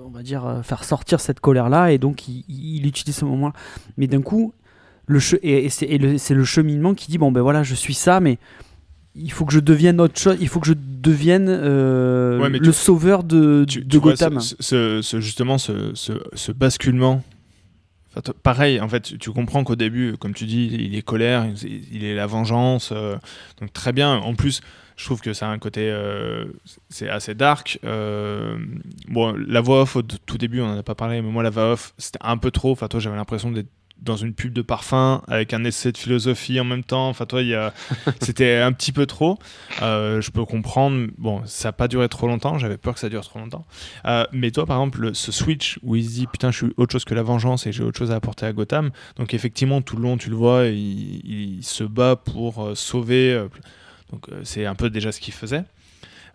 [0.05, 1.93] on va dire, faire sortir cette colère-là.
[1.93, 3.55] Et donc, il, il utilise ce moment-là.
[3.97, 4.53] Mais d'un coup,
[5.07, 7.75] le et, et c'est et le, c'est le cheminement qui dit bon ben voilà, je
[7.75, 8.39] suis ça, mais
[9.15, 10.37] il faut que je devienne autre chose.
[10.41, 14.13] Il faut que je devienne euh, Ouais, le tu- sauveur de, tu, de tu vois
[14.13, 14.41] Gotham.
[14.41, 15.93] ce, ce- ce- justement ce,
[16.53, 17.23] basculement.
[18.17, 22.05] Enfin, pareil, en fait, tu- comprends qu'au début, comme tu dis, il est colère, il,
[22.05, 22.91] est la vengeance.
[22.93, 23.17] euh,
[23.61, 24.15] donc très bien.
[24.17, 24.61] En plus,
[24.97, 26.45] je trouve que ça a un côté, euh,
[26.89, 27.81] c'est assez dark.
[27.83, 31.51] bon, la voix off au tout début, on en a pas parlé, mais moi la
[31.51, 32.71] voix off, c'était un peu trop.
[32.73, 33.69] Enfin, toi, j'avais l'impression d'être
[34.03, 37.09] dans une pub de parfum avec un essai de philosophie en même temps.
[37.09, 37.73] Enfin, toi, il y a...
[38.21, 39.39] c'était un petit peu trop.
[39.83, 41.09] Euh, je peux comprendre.
[41.17, 42.59] Bon, ça n'a pas duré trop longtemps.
[42.59, 43.65] J'avais peur que ça dure trop longtemps.
[44.05, 46.75] Euh, mais toi, par exemple, le- ce switch où il se dit putain, je suis
[46.77, 48.91] autre chose que la vengeance et j'ai autre chose à apporter à Gotham.
[49.17, 51.21] Donc, effectivement, tout le long, tu le vois, il,
[51.59, 53.43] il se bat pour euh, sauver.
[54.13, 55.65] donc, c'est un peu déjà ce qu'il faisait.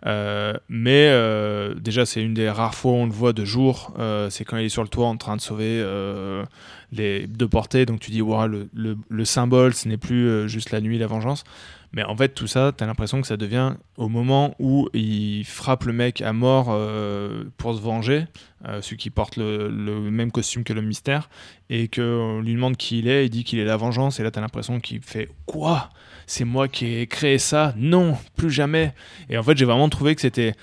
[0.06, 3.92] Euh, mais euh, déjà, c'est une des rares fois où on le voit de jour.
[3.98, 6.44] Euh, c'est quand il est sur le toit en train de sauver euh,
[6.92, 7.86] les deux portées.
[7.86, 10.98] Donc tu dis, Ouah, le, le- le symbole, ce n'est plus euh, juste la nuit,
[10.98, 11.44] la vengeance.
[11.92, 15.44] Mais en fait, tout ça, tu as l'impression que ça devient au moment où il
[15.44, 18.26] frappe le mec à mort euh, pour se venger,
[18.68, 19.68] euh, celui qui porte le,
[20.10, 21.28] même costume que le mystère,
[21.68, 24.30] et qu'on lui demande qui il est, il dit qu'il est la vengeance, et là,
[24.30, 25.90] tu as l'impression qu'il fait Quoi?
[26.26, 27.74] C'est moi qui ai créé ça?
[27.76, 28.94] Non, plus jamais
[29.28, 30.54] Et en fait, j'ai vraiment trouvé que c'était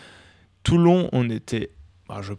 [0.64, 1.72] tout long, on était.
[2.08, 2.34] bah, je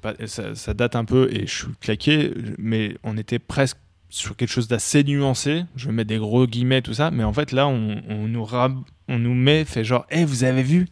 [0.55, 3.77] ça date un peu et je suis claqué, mais on était presque
[4.11, 5.65] sur quelque chose d'assez nuancé.
[5.77, 9.19] Je mettre des gros guillemets, tout ça, mais en fait, là, on, nous, rab- on
[9.19, 10.87] nous met, fait genre, hé, vous avez vu?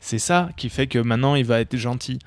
[0.00, 2.18] C'est ça qui fait que maintenant il va être gentil.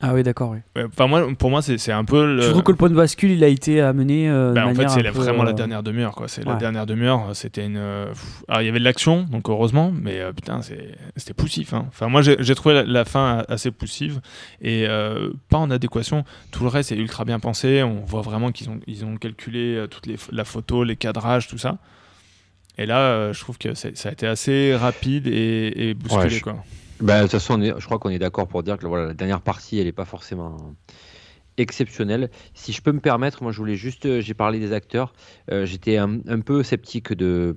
[0.00, 0.50] Ah oui, d'accord.
[0.50, 0.58] Oui.
[0.76, 2.40] Ouais, Enfin, moi, pour moi, c'est c'est un peu le.
[2.42, 4.74] Je trouve que le point de bascule, il a été amené euh, de Bah, en
[4.74, 6.28] fait, c'est vraiment la euh, dernière demi-heure, quoi.
[6.28, 7.30] C'est la dernière demi-heure.
[7.34, 7.76] C'était une.
[7.78, 8.12] euh.
[8.46, 11.74] Alors, il y avait de l'action, donc heureusement, mais euh, putain, c'est- c'était poussif.
[11.74, 11.86] hein.
[11.88, 14.20] Enfin, moi, j'ai trouvé la, la fin assez poussive
[14.62, 16.24] et euh, pas en adéquation.
[16.52, 17.82] Tout le reste est ultra bien pensé.
[17.82, 21.58] On voit vraiment qu'ils ont, ils ont calculé toute les, la photo, les cadrages, tout
[21.58, 21.78] ça.
[22.80, 26.30] Et là, euh, je trouve que ça a été assez rapide et, et bousculé, Ouais,
[26.30, 26.62] je- quoi.
[27.00, 29.06] Bah, de toute façon, on est- je crois qu'on est d'accord pour dire que voilà,
[29.06, 30.56] la dernière partie, elle n'est pas forcément
[31.56, 32.30] exceptionnelle.
[32.54, 35.12] Si je peux me permettre, moi je voulais juste, euh, j'ai parlé des acteurs,
[35.50, 37.54] euh, j'étais un, un peu sceptique de,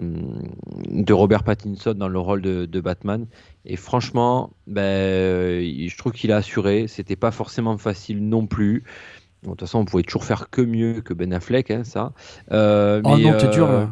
[0.90, 3.28] de Robert Pattinson dans le rôle de, de Batman.
[3.66, 6.88] Et franchement, ben, euh, je trouve qu'il a assuré.
[6.88, 8.84] C'était pas forcément facile non plus.
[9.44, 12.14] Bon, de toute façon, on pouvait toujours faire que mieux que Ben Affleck, hein, ça.
[12.52, 13.90] Euh, Oh mais, non, t'es dur euh, là.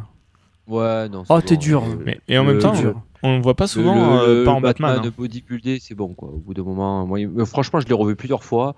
[0.66, 1.22] Ouais, non.
[1.28, 1.82] Oh, t'es bon, dur.
[2.04, 3.00] Mais, et en même temps, dur.
[3.22, 4.96] On ne voit pas souvent, le, euh, le- pas le en Batman.
[4.98, 5.02] hein.
[5.02, 6.28] de bodybuilder, c'est bon quoi.
[6.30, 8.74] Au bout d'un moment, moi, il- euh, franchement, je l'ai revu plusieurs fois.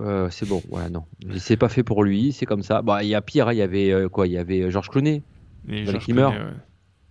[0.00, 1.04] Euh, c'est bon, voilà, non.
[1.36, 2.82] C'est pas fait pour lui, c'est comme ça.
[2.82, 4.70] Bah, il y a pire, hein, il y avait euh, quoi Il y avait euh,
[4.70, 5.22] George Clooney.
[5.68, 6.24] Et Val Kilmer.
[6.24, 6.38] Ouais.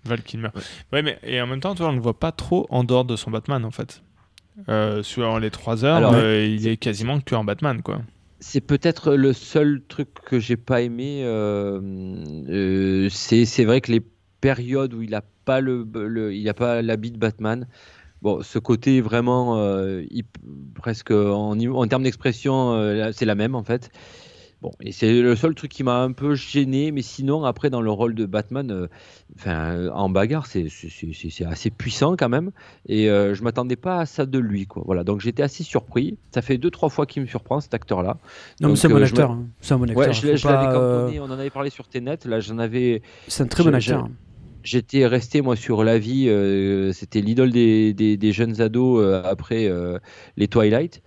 [0.04, 0.50] Val Kilmer.
[0.92, 1.02] Ouais.
[1.02, 3.16] mais et en même temps, toi, on ne le voit pas trop en dehors de
[3.16, 4.02] son Batman, en fait.
[4.68, 8.02] Euh, sur les 3 heures, Alors, euh, il est quasiment que en Batman, quoi.
[8.42, 11.22] C'est peut-être le seul truc que j'ai pas aimé.
[11.24, 11.80] euh,
[12.50, 14.02] euh, c'est vrai que les
[14.42, 15.22] périodes où il a
[15.52, 17.68] pas le, le- il a pas l'habit de Batman.
[18.22, 20.04] Bon, ce côté vraiment euh,
[20.76, 23.90] presque en, termes d'expression, euh, c'est la même en fait.
[24.62, 27.82] Bon, et c'est le seul truc qui m'a un peu gêné, mais sinon, après, dans
[27.82, 28.88] le rôle de Batman, euh,
[29.36, 30.68] enfin, en bagarre, c'est
[31.50, 32.52] assez puissant quand même,
[32.88, 34.84] et euh, je m'attendais pas à ça de lui, quoi.
[34.86, 36.16] Voilà, donc j'étais assez surpris.
[36.32, 38.18] Ça fait deux, trois fois qu'il me surprend, cet acteur-là.
[38.62, 39.34] Non, c'est un bon euh, acteur.
[39.34, 39.48] me- hein.
[39.62, 39.98] C'est un bon acteur.
[40.08, 40.72] Ouais, je, je pas,
[41.20, 43.02] on en avait parlé sur Ténet, là, j'en avais...
[43.28, 44.08] C'est un très bon acteur.
[44.64, 49.98] J'étais resté moi sur la vie, euh, c'était l'idole des, jeunes ados euh, après euh,
[50.38, 51.02] les Twilight.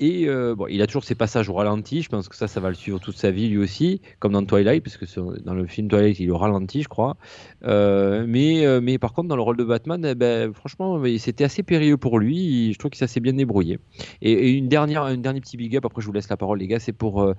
[0.00, 2.70] Et bon, il a toujours ses passages au ralenti, je pense que ça, ça va
[2.70, 5.04] le suivre toute sa vie lui aussi, comme dans Twilight, parce que
[5.44, 7.16] dans le film Twilight, il est au ralenti, je crois.
[7.62, 11.98] Mais, mais par contre, dans le rôle de Batman, eh ben, franchement, c'était assez périlleux
[11.98, 13.78] pour lui, je trouve qu'il s'est bien débrouillé.
[14.22, 16.66] Et, une dernière, un dernier petit big up, après je vous laisse la parole les
[16.66, 17.32] gars, c'est pour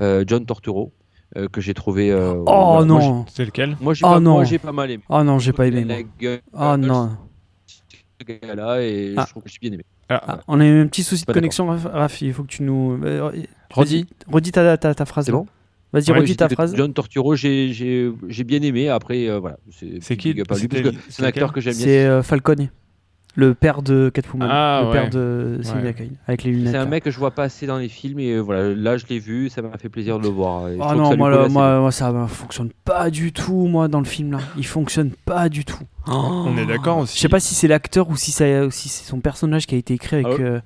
[0.00, 0.92] John Torturo,
[1.36, 2.10] euh, que j'ai trouvé...
[2.10, 4.32] euh, Oh voilà, moi, j'ai- non C'est lequel Moi j'ai Oh pas, non.
[4.32, 5.02] moi, j'ai pas mal aimé.
[5.08, 5.84] Oh non, j'ai pas aimé.
[5.84, 7.16] La gueule, Oh non.
[8.20, 9.24] ce gars-là, et Ah.
[9.26, 9.84] je trouve que j'ai bien aimé.
[10.08, 11.84] Ah, Ah, on a eu un petit souci de connexion, Raph.
[11.86, 12.98] Raph, Il faut que tu nous.
[13.04, 13.30] euh,
[13.72, 14.06] Redis.
[14.30, 15.26] Redis, ta, ta, ta phrase.
[15.26, 15.46] C'est bon
[15.92, 16.74] Vas-y, Ouais, redis ta phrase.
[16.76, 18.88] John Torturo, j'ai- j'ai j'ai bien aimé.
[18.88, 19.56] Après, euh, voilà.
[20.00, 20.34] C'est qui
[21.08, 21.84] C'est un acteur que j'aime bien.
[21.84, 22.70] C'est euh, Falcone,
[23.36, 24.92] le père de Catwoman, Ah, le ouais.
[24.92, 25.94] père de Sylvia Ouais.
[25.94, 26.72] Kane, avec les lunettes.
[26.72, 26.90] C'est un là.
[26.90, 29.18] mec que je vois pas assez dans les films et euh, voilà, là je l'ai
[29.20, 30.64] vu, ça m'a fait plaisir de le voir.
[30.78, 34.32] Oh ça non, moi, là, ça ne fonctionne pas du tout, moi, dans le film
[34.32, 34.38] là.
[34.56, 35.84] Il fonctionne pas du tout.
[36.06, 37.16] On est d'accord aussi.
[37.16, 39.74] Je sais pas si c'est l'acteur ou si, ça, ou si c'est son personnage qui
[39.76, 40.26] a été écrit avec.
[40.28, 40.60] Ah euh.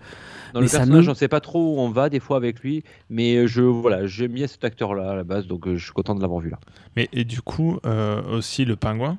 [0.55, 2.61] Dans mais le personnage, me- on sait pas trop où on va des fois avec
[2.61, 5.93] lui, mais je voilà, j'aime bien cet acteur-là à la base, donc euh, je suis
[5.93, 6.59] content de l'avoir vu là.
[6.97, 9.19] Mais et du coup, euh, aussi le pingouin.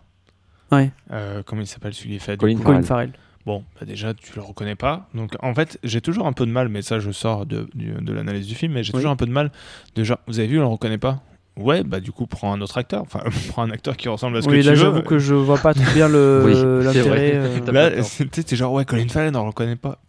[0.72, 0.92] Ouais.
[1.12, 3.10] Euh, comment il s'appelle celui qui est fait du Colin coup Colin Farrell.
[3.10, 3.20] Farrell.
[3.46, 5.08] Bon, bah déjà, tu le reconnais pas.
[5.14, 8.14] Donc, en fait, j'ai toujours un peu de mal, mais ça, je sors de, de
[8.14, 8.98] l'analyse du film, mais j'ai Oui.
[9.00, 9.52] toujours un peu de mal
[9.96, 11.22] de genre, vous avez vu, on le reconnaît pas
[11.58, 13.02] Ouais, bah du coup, prends un autre acteur.
[13.04, 15.02] Enfin, prends un acteur qui ressemble à ce Oui, que là, tu j'avoue veux.
[15.04, 17.38] que je vois pas très bien le- Oui, c'est l'intérêt.
[17.38, 17.62] vrai.
[17.70, 17.72] euh.
[17.72, 20.00] Là, c'était t'es genre, ouais, Colin Farrell, on le reconnaît pas.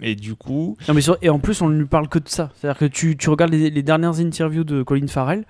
[0.00, 2.28] Et du coup, Non, mais sur- Et en plus, on ne lui parle que de
[2.28, 2.50] ça.
[2.54, 5.44] C'est-à-dire que tu, tu regardes les, les dernières interviews de Colin Farrell,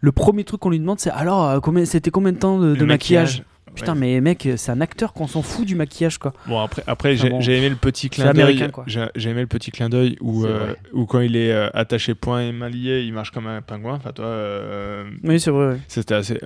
[0.00, 2.84] le premier truc qu'on lui demande, c'est alors, euh, combien, c'était combien de temps de,
[2.84, 3.42] maquillage,
[3.74, 3.80] ouais.
[3.80, 6.32] Putain, mais mec, c'est un acteur qu'on s'en fout du maquillage, quoi.
[6.46, 7.40] Bon, après, après Enfin j'ai bon.
[7.40, 8.68] aimé le petit clin d'œil.
[8.86, 12.42] J'ai aimé le petit clin d'œil où, euh, où quand il est euh, attaché point
[12.42, 13.94] et main liée, il marche comme un pingouin.
[13.94, 15.72] Enfin, toi, euh, Oui, c'est vrai.
[15.74, 15.78] ouais.
[15.88, 16.40] C'était assez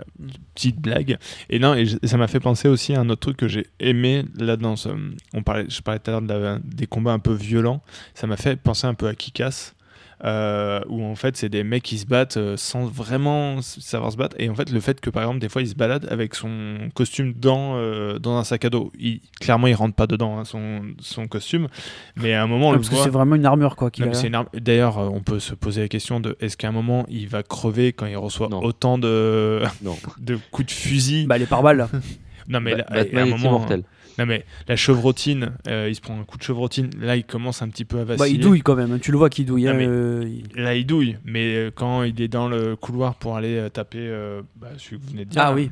[0.55, 1.19] petite blague.
[1.51, 4.25] Et non, et ça m'a fait penser aussi à un autre truc que j'ai aimé
[4.39, 4.89] là dans ce,
[5.35, 7.83] on parlait, je parlais tout à l'heure de des combats un peu violents.
[8.15, 9.73] Ça m'a fait penser un peu à Kikas.
[10.25, 14.17] Euh, où en fait c'est des mecs qui se battent euh, sans vraiment savoir se
[14.17, 16.35] battre et en fait le fait que par exemple des fois il se balade avec
[16.35, 20.37] son costume dans, euh, dans un sac à dos il, clairement il rentre pas dedans
[20.41, 21.69] hein, son, son costume
[22.17, 23.91] mais à un moment on Ah, le parce que c'est vraiment une armure, quoi.
[23.97, 27.45] arme- D'ailleurs, on peut se poser la question de est-ce qu'à un moment il va
[27.45, 28.61] crever quand il reçoit Non.
[28.61, 29.97] autant de, Non.
[30.19, 31.27] de coups de fusil?
[31.27, 31.77] Bah, les pare-balles.
[31.77, 31.89] là.
[32.49, 33.83] Non mais Ba- là, à un Batman est moment, immortel.
[34.19, 36.91] Non mais la chevrotine, euh, il se prend un coup de chevrotine.
[37.01, 38.19] Là, il commence un petit peu à vaciller.
[38.19, 38.93] Bah, il douille quand même.
[38.93, 38.99] hein.
[39.01, 39.65] Tu le vois qu'il douille.
[39.65, 41.17] Non, hein, mais- euh, il- Là, il douille.
[41.25, 45.05] Mais euh, quand il est dans le couloir pour aller taper, euh, bah, celui que
[45.05, 45.41] vous venez de dire.
[45.43, 45.71] Ah là, oui.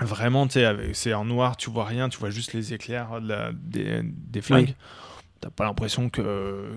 [0.00, 3.20] Vraiment, tu sais, avec- c'est en noir, tu vois rien, tu vois juste les éclairs
[3.20, 4.68] de la- des, des flingues.
[4.68, 4.74] Oui.
[5.40, 6.22] T'as pas l'impression que,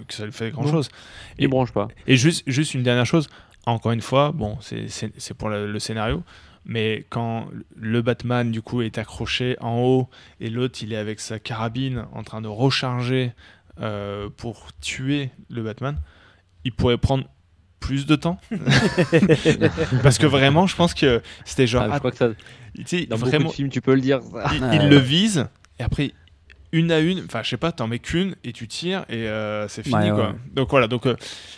[0.08, 0.90] que ça lui fait grand chose.
[1.38, 1.88] Il branche pas.
[2.08, 3.28] Et juste, juste une dernière chose,
[3.68, 6.24] encore une fois, bon, c'est- pour le, le scénario,
[6.66, 11.20] mais quand le Batman, du coup, est accroché en haut et l'autre, il est avec
[11.20, 13.34] sa carabine en train de recharger
[13.80, 15.98] euh, pour tuer le Batman,
[16.64, 17.26] il pourrait prendre
[17.80, 18.40] plus de temps.
[20.04, 21.84] Parce que vraiment, je pense que c'était genre.
[21.84, 22.30] Ah, je ah, crois que ça,
[22.76, 24.20] tu sais, dans vraiment, beaucoup de films, tu peux le dire.
[24.72, 25.48] il, le vise
[25.80, 26.14] et après
[26.74, 29.68] une à une enfin je sais pas t'en mets qu'une et tu tires et euh,
[29.68, 30.36] c'est fini Ouais, quoi ouais.
[30.54, 31.16] donc voilà donc euh,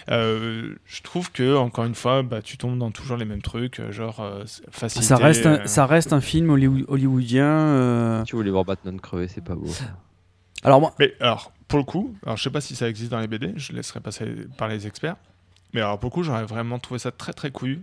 [0.10, 3.82] euh, je trouve que encore une fois bah, tu tombes dans toujours les mêmes trucs
[3.92, 7.46] genre euh, facilité Ça reste, un, euh, ça reste un film hollywood- hollywoodien.
[7.46, 8.24] euh.
[8.24, 9.70] Tu voulais voir Batman crever, c'est pas beau.
[10.64, 13.20] Alors, moi, mais alors pour le coup alors je sais pas si ça existe dans
[13.20, 14.26] les BD je laisserai passer
[14.58, 15.16] par les experts
[15.74, 17.82] mais alors pour le coup j'aurais vraiment trouvé ça très très couillu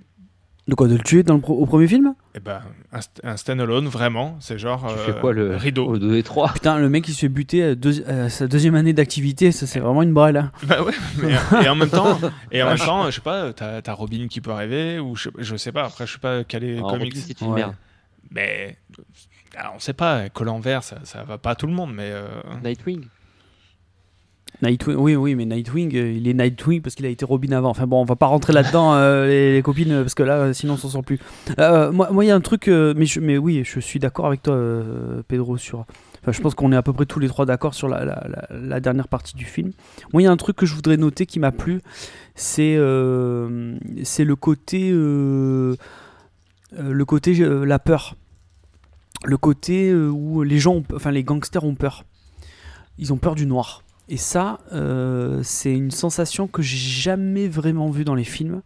[0.70, 2.14] de quoi De le tuer dans le pro- au premier film?
[2.34, 5.86] Et ben un, st- un stand-alone vraiment c'est genre Tu euh, fais quoi le rideau
[5.86, 8.46] au 2 et 3 Putain, le mec il se fait buter à, deux- à sa
[8.46, 10.36] deuxième année d'activité, ça c'est vraiment une brêle.
[10.38, 10.50] hein.
[10.66, 12.18] Bah ouais, mais, et en même temps,
[12.52, 15.28] et en même temps, je sais pas, t'as t'as Robin qui peut arriver ou je,
[15.38, 15.84] je sais pas.
[15.84, 17.54] Après, je suis pas calé Alors, comics, Robin, c'est une Ouais.
[17.56, 17.74] merde.
[18.30, 18.76] mais
[19.56, 20.28] alors, on sait pas.
[20.28, 22.28] Collant vert, ça, ça va pas à tout le monde, mais euh,
[22.64, 23.04] Nightwing.
[24.62, 27.70] Nightwing, oui, oui, mais Nightwing, euh, il est Nightwing parce qu'il a été Robin avant.
[27.70, 30.52] Enfin bon, on va pas rentrer là-dedans, euh, les, les copines, parce que là, euh,
[30.52, 31.18] sinon on s'en sort plus.
[31.58, 33.98] Euh, moi, moi, il y a un truc, euh, mais, je- mais oui, je suis
[33.98, 35.86] d'accord avec toi, euh, Pedro, sur.
[36.22, 38.26] Enfin, je pense qu'on est à peu près tous les trois d'accord sur la, la-
[38.28, 39.72] la- la dernière partie du film.
[40.12, 41.80] Moi, il y a un truc que je voudrais noter qui m'a plu,
[42.34, 45.74] c'est euh, c'est le côté, euh,
[46.78, 48.16] euh, le côté euh, la peur,
[49.24, 52.04] le côté euh, où les gens, ont- enfin les gangsters ont peur.
[52.98, 53.82] Ils ont peur du noir.
[54.10, 58.60] Et ça, euh, c'est une sensation que j'ai jamais vraiment vue dans les films.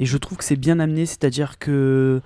[0.00, 2.20] Et je trouve que c'est bien amené, c'est-à-dire que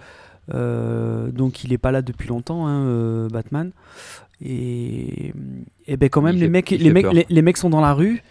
[0.55, 3.71] euh, donc il est pas là depuis longtemps, hein, euh, Batman.
[4.43, 5.33] Et,
[5.87, 7.81] et ben quand même Il les fait- mecs, les mecs, les, les mecs sont dans
[7.83, 8.23] la rue.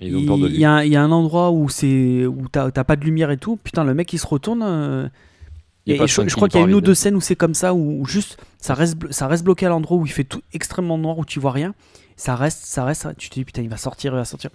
[0.00, 3.04] Il y, a un- il y a un endroit où c'est où t'as pas de
[3.04, 3.56] lumière et tout.
[3.56, 4.62] Putain, le mec il se retourne.
[4.64, 5.08] euh,
[5.86, 7.72] et je, crois il qu'il y a une ou deux scènes où c'est comme ça,
[7.74, 10.98] où, où juste ça reste, ça reste bloqué à l'endroit où il fait tout extrêmement
[10.98, 11.74] noir, où tu vois rien.
[12.16, 13.16] Ça reste, ça reste.
[13.16, 14.50] Tu te dis putain, il va sortir, il va sortir.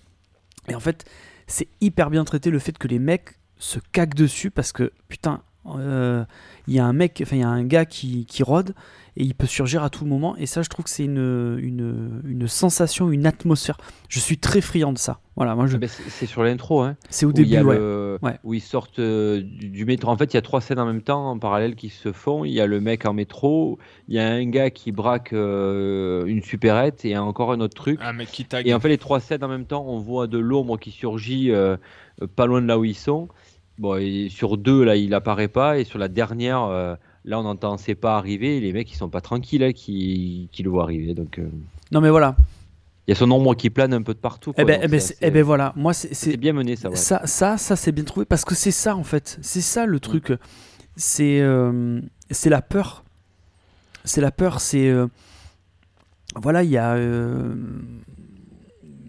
[0.68, 1.05] Et en fait,
[1.47, 5.41] c'est hyper bien traité le fait que les mecs se caquent dessus parce que putain,
[5.78, 8.74] il y a un mec, enfin il y a un gars qui, qui rôde
[9.20, 10.36] et il peut surgir à tout moment.
[10.38, 13.78] Et ça, je trouve que c'est une, une, une sensation, une atmosphère.
[14.09, 15.20] Je suis très friand de ça.
[15.36, 15.76] Voilà, moi je.
[15.76, 17.76] Ah ben, c'est sur l'intro, hein, C'est au où il y début, a ouais.
[17.78, 18.39] le- Ouais.
[18.43, 20.09] où ils sortent euh, du, du métro.
[20.11, 22.45] En fait, il y a trois scènes en même temps, en parallèle, qui se font.
[22.45, 26.26] Il y a le mec en métro, il y a un gars qui braque euh,
[26.26, 27.99] une supérette et encore un autre truc.
[28.03, 28.68] Un mec qui tag.
[28.68, 31.51] Et en fait, les trois scènes en même temps, on voit de l'ombre qui surgit
[31.51, 31.78] euh,
[32.24, 33.28] euh, pas loin de là où ils sont.
[33.80, 35.78] Bon, et sur deux, là, il apparaît pas.
[35.80, 38.57] Et sur la dernière, euh, là, on entend ses pas arriver.
[38.57, 41.13] Et les mecs, ils sont pas tranquilles, là, qui, qui le voient arriver.
[41.13, 41.47] Donc, euh,
[41.91, 42.36] Non mais voilà.
[43.07, 44.53] il y a son ombre qui plane un peu de partout.
[44.57, 45.73] Eh ben, eh ben, c'est c'est- assez- eh ben voilà.
[45.75, 46.89] Moi c'est c'est c'est- bien mené, ça.
[46.89, 46.95] ouais.
[46.95, 49.38] Ça, ça, ça c'est bien trouvé parce que c'est ça en fait.
[49.41, 50.34] C'est ça le truc.
[50.95, 52.01] C'est euh,
[52.32, 53.03] c'est la peur.
[54.03, 54.59] C'est la peur.
[54.59, 54.91] C'est
[56.36, 56.95] voilà, il y a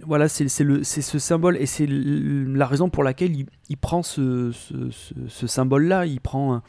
[0.09, 4.90] voilà, c'est ce symbole et c'est la raison pour laquelle il, il prend ce, ce,
[4.90, 6.06] ce- ce symbole-là.
[6.06, 6.62] Il prend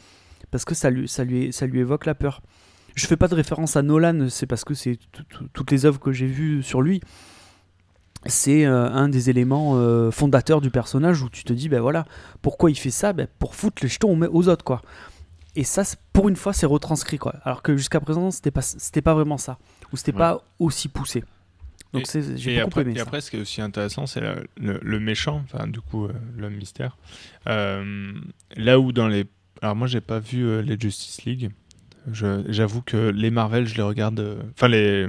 [0.51, 2.41] parce que ça lui ça lui ça lui évoque la peur.
[2.95, 5.85] Je fais pas de référence à Nolan, c'est parce que c'est tout- tout- toutes les
[5.85, 7.01] œuvres que j'ai vues sur lui
[8.25, 12.03] c'est euh, un des éléments euh, fondateurs du personnage où tu te dis ben voilà
[12.41, 13.13] pourquoi il fait ça?
[13.13, 14.81] Ben, pour foutre les jetons aux, autres quoi
[15.55, 18.59] et ça pour une fois c'est retranscrit quoi alors que jusqu'à présent c'était pas
[19.03, 19.57] pas vraiment ça
[19.93, 20.17] ou c'était Ouais.
[20.17, 21.23] pas aussi poussé
[21.93, 23.03] donc j'ai beaucoup après, aimé et ça.
[23.03, 26.53] après, ce qui est aussi intéressant, c'est le, le méchant, enfin, du coup, euh, l'homme
[26.53, 26.97] mystère.
[27.47, 28.13] Euh,
[28.55, 29.25] là où dans les.
[29.61, 31.49] Alors, moi, j'ai pas vu euh, les Justice League.
[32.11, 34.39] J'avoue que les Marvel, je les regarde.
[34.55, 35.07] Enfin, les,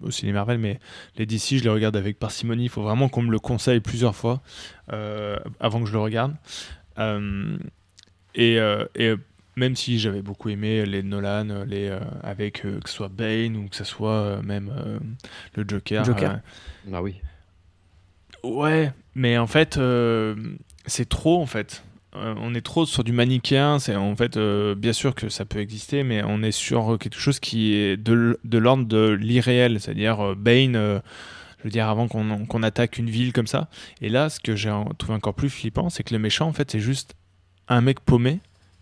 [0.00, 0.80] aussi les Marvel, mais
[1.16, 2.64] les DC, je les regarde avec parcimonie.
[2.64, 4.42] Il faut vraiment qu'on me le conseille plusieurs fois
[4.88, 6.34] avant que je le regarde.
[8.34, 8.54] Et,
[8.96, 9.14] et
[9.56, 13.08] même si j'avais beaucoup aimé les Nolan, euh, les, euh, avec euh, que ce soit
[13.08, 14.98] Bane ou que ce soit euh, même euh,
[15.56, 16.04] le Joker.
[16.04, 16.30] Joker.
[16.32, 17.16] euh, Ah oui.
[18.42, 20.34] Ouais, mais en fait, euh,
[20.86, 21.82] c'est trop en fait.
[22.16, 23.78] Euh, on est trop sur du manichéen.
[23.78, 27.18] C'est en fait, euh, bien sûr que ça peut exister, mais on est sur quelque
[27.18, 30.74] chose qui est de, l'ordre de l'irréel, c'est-à-dire euh, Bane.
[30.76, 31.00] euh,
[31.58, 33.68] je veux dire, avant qu'on attaque une ville comme ça.
[34.00, 36.70] Et là, ce que j'ai trouvé encore plus flippant, c'est que le méchant, en fait,
[36.70, 37.12] c'est juste
[37.68, 38.40] un mec paumé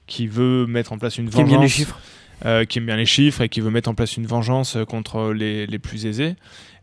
[0.08, 2.00] qui veut mettre en place une Qui aime vengeance bien les chiffres
[2.46, 4.84] euh, qui aime bien les chiffres et qui veut mettre en place une vengeance euh,
[4.84, 6.36] contre les, les plus aisés.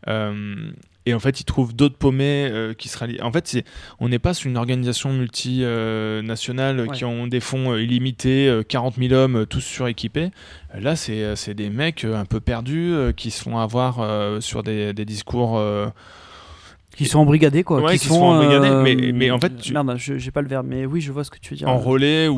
[0.06, 0.70] Euh,
[1.06, 3.22] et en fait, il trouve d'autres paumés euh, qui se rallient.
[3.22, 3.64] En fait,
[4.00, 6.88] on n'est pas sur une organisation multinationale Ouais.
[6.96, 10.30] qui ont des fonds illimités, euh, 40 000 hommes, tous suréquipés.
[10.78, 15.58] Là, c'est, des mecs un peu perdus qui se font avoir sur des, des discours.
[16.96, 19.72] Qui sont embrigadés quoi Ouais, qui, sont font embrigader, euh, mais- mais en fait, tu-
[19.72, 21.68] merde je- j'ai pas le verbe mais oui je vois ce que tu veux dire
[21.68, 21.70] ou,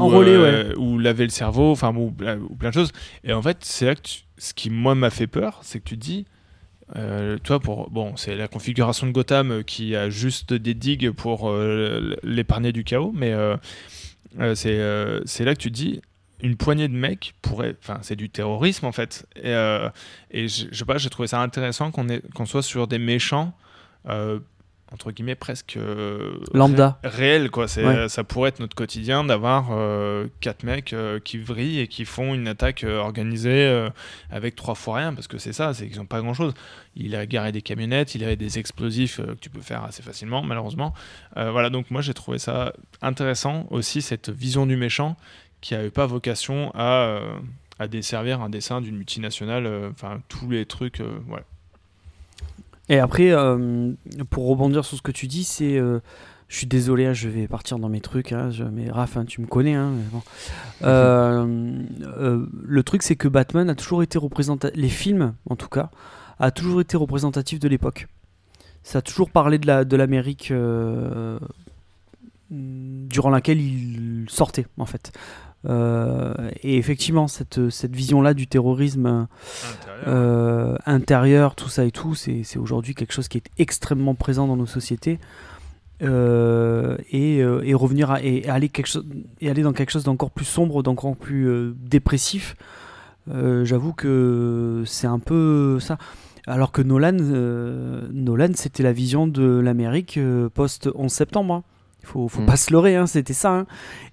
[0.01, 2.09] Enrôler, euh, ou laver le cerveau, enfin ou,
[2.51, 2.93] ou plein de choses.
[3.25, 5.85] Et en fait, c'est là que tu- ce qui moi m'a fait peur, c'est que
[5.85, 6.27] tu te dis,
[6.97, 11.53] euh, toi pour bon, c'est la configuration de Gotham qui a juste des digues pour
[12.23, 13.35] l'épargner du chaos, mais
[14.55, 14.81] c'est
[15.25, 16.01] c'est là que tu te dis.
[16.41, 19.27] Une poignée de mecs pourrait, enfin, c'est du terrorisme en fait.
[19.35, 19.89] Et, euh,
[20.31, 23.53] et je, je sais pas, j'ai trouvé ça intéressant qu'on soit sur des méchants
[24.91, 26.99] entre guillemets presque euh, Lambda.
[27.03, 27.69] ré- réels quoi.
[27.69, 28.09] C'est, Ouais.
[28.09, 32.33] ça pourrait être notre quotidien d'avoir euh, quatre mecs euh, qui vrillent et qui font
[32.35, 33.91] une attaque euh, organisée euh,
[34.31, 36.55] avec trois fois rien parce que c'est ça, c'est qu'ils ont pas grand chose.
[36.97, 40.03] Il a garé des camionnettes, il avait des explosifs euh, que tu peux faire assez
[40.03, 40.95] facilement malheureusement.
[41.37, 42.73] Euh, voilà donc moi j'ai trouvé ça
[43.03, 45.17] intéressant aussi cette vision du méchant
[45.61, 47.39] qui avait pas vocation à euh,
[47.79, 51.43] à desservir un dessin d'une multinationale, euh, enfin tous les trucs, euh, ouais.
[52.89, 53.93] Et après, euh,
[54.31, 55.77] pour rebondir sur ce que tu dis, c'est.
[55.79, 56.01] euh,
[56.49, 58.33] je suis désolé, hein, je vais partir dans mes trucs.
[58.33, 59.75] hein, je- mais Raph, hein, tu me connais.
[59.75, 60.23] hein, mais bon.
[60.83, 61.45] Euh,
[62.19, 64.81] euh, le truc, c'est que Batman a toujours été représentatif.
[64.81, 65.91] Les films, en tout cas,
[66.39, 68.07] a toujours été représentatif de l'époque.
[68.85, 70.53] Ça a toujours parlé de la de l'Amérique
[72.51, 75.13] durant laquelle il sortait, en fait.
[75.67, 76.33] Euh,
[76.63, 79.27] et effectivement, cette, cette vision-là du terrorisme
[80.07, 84.47] euh, intérieur, tout ça et tout, c'est c'est aujourd'hui quelque chose qui est extrêmement présent
[84.47, 85.19] dans nos sociétés.
[86.01, 89.05] Euh, et, euh, et revenir à, et aller quelque chose
[89.41, 92.55] et aller dans quelque chose d'encore plus sombre, d'encore plus euh, dépressif.
[93.33, 95.99] euh, J'avoue que c'est un peu ça.
[96.47, 100.21] Alors que Nolan, euh, Nolan, c'était la vision de l'Amérique
[100.55, 101.65] post 11 septembre.
[101.65, 101.78] Il
[102.09, 102.47] faut, faut Mm.
[102.47, 103.51] pas se leurrer, hein, c'était ça.
[103.53, 103.67] hein.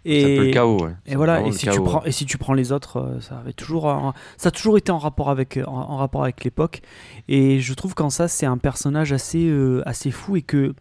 [0.06, 0.84] C'est un peu le Et, chaos.
[0.84, 0.92] ouais.
[1.06, 1.42] et C'est voilà.
[1.42, 2.10] Et si, tu prends, ouais.
[2.10, 4.92] et si tu prends les autres, euh, ça avait toujours, un- ça a toujours été
[4.92, 6.82] en rapport avec, en, en rapport avec l'époque.
[7.28, 10.74] Et je trouve qu'en ça, c'est un personnage assez, euh, assez fou et que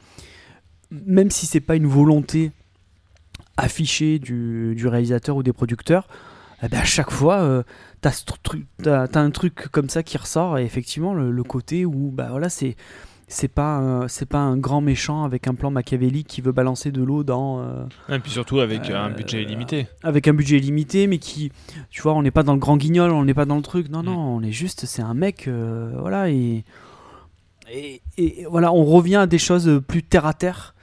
[0.91, 2.53] même si c'est pas une volonté
[3.57, 6.09] affichée du, du réalisateur ou des producteurs,
[6.63, 7.63] eh ben, à chaque fois, euh,
[8.01, 8.11] t'as
[8.83, 12.49] t'as un truc comme ça qui ressort et effectivement le, le côté où bah voilà
[12.49, 12.77] c'est
[13.29, 16.93] c'est pas un, c'est pas un grand méchant avec un plan machiavélique qui veut balancer
[16.93, 19.87] de l'eau dans euh, Et puis surtout avec un Euh, budget illimité.
[20.03, 21.51] avec un budget limité mais qui
[21.91, 23.89] tu vois on n'est pas dans le grand guignol on n'est pas dans le truc
[23.89, 24.07] non Mm.
[24.07, 26.65] non on est juste c'est un mec euh, voilà et,
[27.73, 30.75] et et voilà on revient à des choses plus terre à terre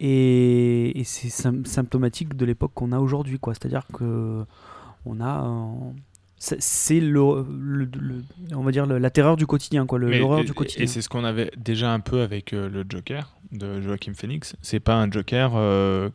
[0.00, 4.44] et, et c'est sym- symptomatique de l'époque qu'on a aujourd'hui quoi c'est à dire que
[5.06, 5.44] on a
[6.58, 8.24] c'est le, le- le-
[8.54, 10.54] on va dire le- la terreur du quotidien quoi le- Mais- l'horreur et- du Et
[10.54, 14.56] quotidien c'est ce qu'on avait déjà un peu avec euh, le Joker de Joaquin Phoenix.
[14.62, 16.10] C'est pas un Joker euh,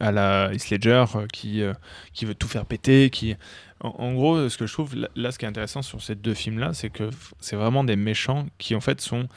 [0.00, 1.72] à la Heath Ledger euh, qui, euh,
[2.12, 3.10] qui veut tout faire péter.
[3.10, 3.36] Qui...
[3.80, 6.14] En, en gros, ce que je trouve là, là, ce qui est intéressant sur ces
[6.16, 7.08] deux films-là, c'est que
[7.38, 9.28] c'est vraiment des méchants qui en fait sont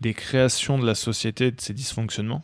[0.00, 2.42] des créations de la société de ses dysfonctionnements.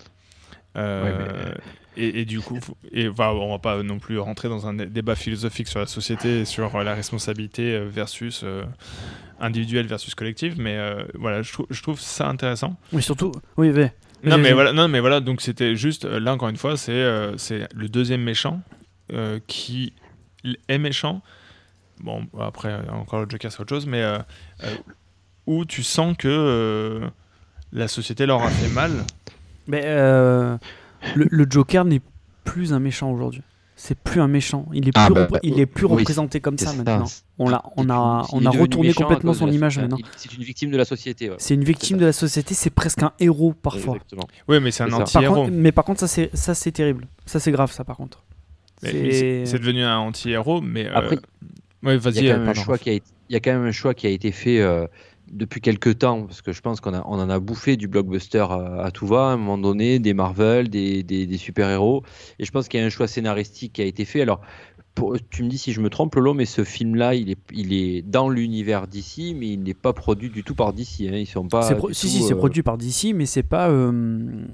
[0.76, 1.04] Euh,
[1.52, 1.54] Ouais,
[1.98, 2.58] et, et du coup,
[2.92, 5.86] et, enfin, on va pas non plus rentrer dans un dé- débat philosophique sur la
[5.86, 8.62] société et sur euh, la responsabilité euh, versus euh,
[9.40, 12.76] individuelle versus collective, mais euh, voilà, je, je trouve ça intéressant.
[12.92, 13.92] mais surtout oui mais
[14.24, 17.36] Non mais voilà, non mais voilà, donc c'était juste là encore une fois, c'est euh,
[17.36, 18.60] c'est le deuxième méchant
[19.46, 19.92] qui
[20.68, 21.22] est méchant.
[22.00, 24.04] Bon après encore le Joker c'est autre chose, mais
[25.46, 27.00] où tu sens que
[27.72, 28.90] la société leur a fait mal.
[29.66, 29.82] Mais
[31.14, 32.00] le, le Joker n'est
[32.44, 33.42] plus un méchant aujourd'hui.
[33.80, 34.66] C'est plus un méchant.
[34.74, 36.72] Il est plus, Ah, bah, repr- il est plus oui, représenté comme ça ça.
[36.76, 37.04] maintenant.
[37.38, 39.98] On l'a, on a, on a retourné complètement son la- image maintenant.
[40.16, 41.30] C'est une victime de la société.
[41.30, 41.36] ouais.
[41.38, 42.54] C'est une victime de la société.
[42.54, 43.94] C'est presque un héros parfois.
[43.94, 44.26] Exactement.
[44.48, 45.34] Oui mais c'est un anti-héros.
[45.34, 47.06] contre- mais par contre, ça c'est, ça c'est terrible.
[47.24, 48.24] Ça c'est grave, ça par contre.
[48.82, 51.16] C'est- devenu un anti-héros, mais euh, Après,
[51.84, 52.24] ouais, Il vas-y.
[52.24, 52.62] y, a euh, quand même un pardon.
[52.62, 54.60] choix qui a été, il y a quand même un choix qui a été fait
[54.60, 54.86] euh,
[55.32, 58.82] depuis quelques temps, parce que je pense qu'on on en a bouffé du blockbuster à,
[58.84, 62.02] à tout va, à un moment donné, des Marvel, des, des- des super-héros,
[62.38, 64.22] et je pense qu'il y a un choix scénaristique qui a été fait.
[64.22, 64.40] Alors,
[64.94, 67.72] pour- tu me dis si je me trompe, Lolo, mais ce film-là, il est, il
[67.72, 71.02] est dans l'univers d'ici, mais il n'est pas produit du tout par DC.
[71.02, 71.16] Hein.
[71.18, 71.62] Ils sont pas.
[71.76, 73.68] pro- si tout, si, c'est euh, produit par DC, mais c'est pas.
[73.70, 74.44] euh,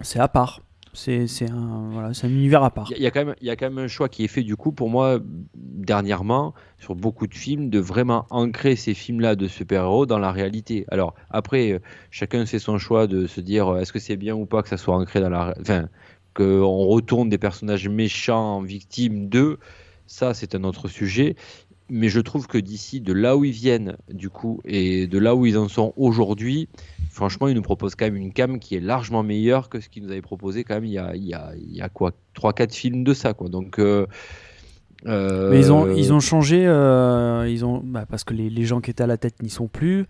[0.00, 0.60] c'est à part.
[0.94, 2.90] C'est, un, voilà, un univers à part.
[2.94, 4.56] Il y, a- quand même, y a quand même un choix qui est fait du
[4.56, 5.20] coup pour moi
[5.54, 10.84] dernièrement sur beaucoup de films de vraiment ancrer ces films-là de super-héros dans la réalité.
[10.90, 11.78] Alors après, euh,
[12.10, 14.68] chacun fait son choix de se dire euh, est-ce que c'est bien ou pas que
[14.68, 15.88] ça soit ancré dans la, enfin
[16.34, 19.58] qu'on retourne des personnages méchants victimes d'eux.
[20.06, 21.36] Ça, c'est un autre sujet.
[21.90, 25.34] Mais je trouve que d'ici, de là où ils viennent, du coup, et de là
[25.34, 26.68] où ils en sont aujourd'hui,
[27.10, 30.04] franchement, ils nous proposent quand même une cam qui est largement meilleure que ce qu'ils
[30.04, 32.12] nous avaient proposé quand même il y a, il y a, il y a quoi
[32.34, 33.48] 3-4 films de ça, quoi.
[33.48, 33.78] Donc.
[33.78, 34.06] euh,
[35.06, 38.64] euh, Mais ils ont, ils ont changé, euh, ils ont, bah, parce que les, les
[38.64, 40.06] gens qui étaient à la tête n'y sont plus.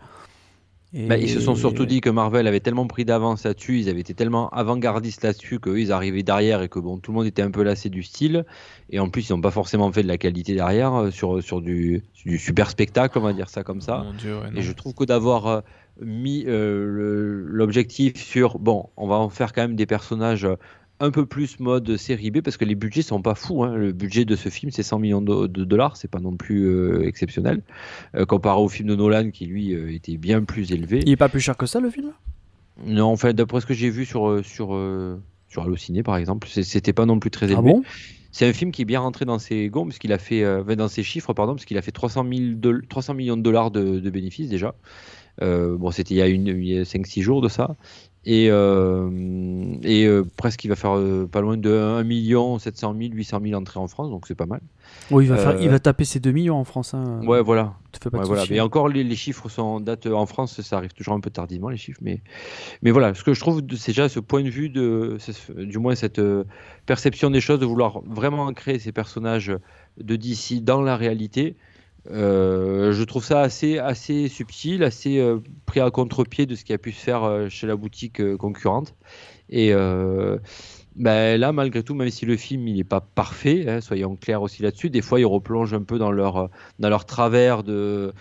[0.95, 3.89] Et- bah, ils se sont surtout dit que Marvel avait tellement pris d'avance là-dessus, ils
[3.89, 7.27] avaient été tellement avant-gardistes là-dessus qu'eux ils arrivaient derrière et que bon, tout le monde
[7.27, 8.45] était un peu lassé du style.
[8.91, 11.63] Et en plus, ils n'ont pas forcément fait de la qualité derrière euh, sur, sur
[11.63, 14.05] du, du super spectacle, on va dire ça comme ça.
[14.19, 14.51] Dieu, ouais.
[14.55, 15.61] Et je trouve que d'avoir euh,
[16.01, 20.57] mis euh, l'objectif sur bon, on va en faire quand même des personnages euh,
[21.03, 23.65] un peu plus mode série B parce que les budgets sont pas fous.
[23.65, 23.75] hein.
[23.77, 26.65] Le budget de ce film c'est 100 millions de, de dollars, c'est pas non plus
[26.67, 27.63] euh, exceptionnel
[28.15, 31.01] euh, comparé au film de Nolan qui lui euh, était bien plus élevé.
[31.05, 32.13] Il est pas plus cher que ça le film?
[32.87, 34.79] Non, enfin d'après ce que j'ai vu sur sur
[35.49, 37.59] sur Allociné par exemple, c'était pas non plus très élevé.
[37.59, 37.83] Ah bon?
[38.35, 40.43] C'est un film qui est bien rentré dans ses gonds, puisqu'il a fait,
[40.75, 43.71] dans ses chiffres, pardon, parce qu'il a fait 300, 000 doll- 300 millions de dollars
[43.71, 44.75] de, de bénéfices déjà.
[45.41, 47.77] Euh, bon, c'était il y a, une- il y a 5-6 jours de ça.
[48.25, 49.11] Et, euh,
[49.83, 50.97] et euh, presque, il va faire
[51.33, 54.47] pas loin de 1 million 700 000, 800 000 entrées en France, donc c'est pas
[54.47, 54.61] mal.
[55.11, 56.95] Oui, il va, faire, il va taper ses 2 millions en France.
[56.95, 57.21] Hein.
[57.27, 57.75] Ouais, voilà.
[58.01, 58.43] Fais pas Ouais, voilà.
[58.55, 61.31] Mais encore, les, les chiffres sont en date en France, ça arrive toujours un peu
[61.31, 61.99] tardivement, les chiffres.
[62.01, 62.21] Mais,
[62.83, 65.19] mais voilà, ce que je trouve, c'est déjà ce point de vue, de,
[65.59, 66.45] du moins cette euh,
[66.87, 69.53] perception des choses, de vouloir vraiment ancrer ces personnages
[70.01, 71.57] de DC dans la réalité.
[72.11, 76.73] Euh, je trouve ça assez, assez subtil, assez euh, pris à contre-pied de ce qui
[76.73, 78.95] a pu se faire euh, chez la boutique concurrente.
[79.49, 79.73] Et
[80.95, 84.43] ben là, malgré tout, même si le film il n'est pas parfait, hein, soyons clairs
[84.43, 86.49] aussi là-dessus, des fois ils replongent un peu dans leur,
[86.79, 88.13] dans leur travers de,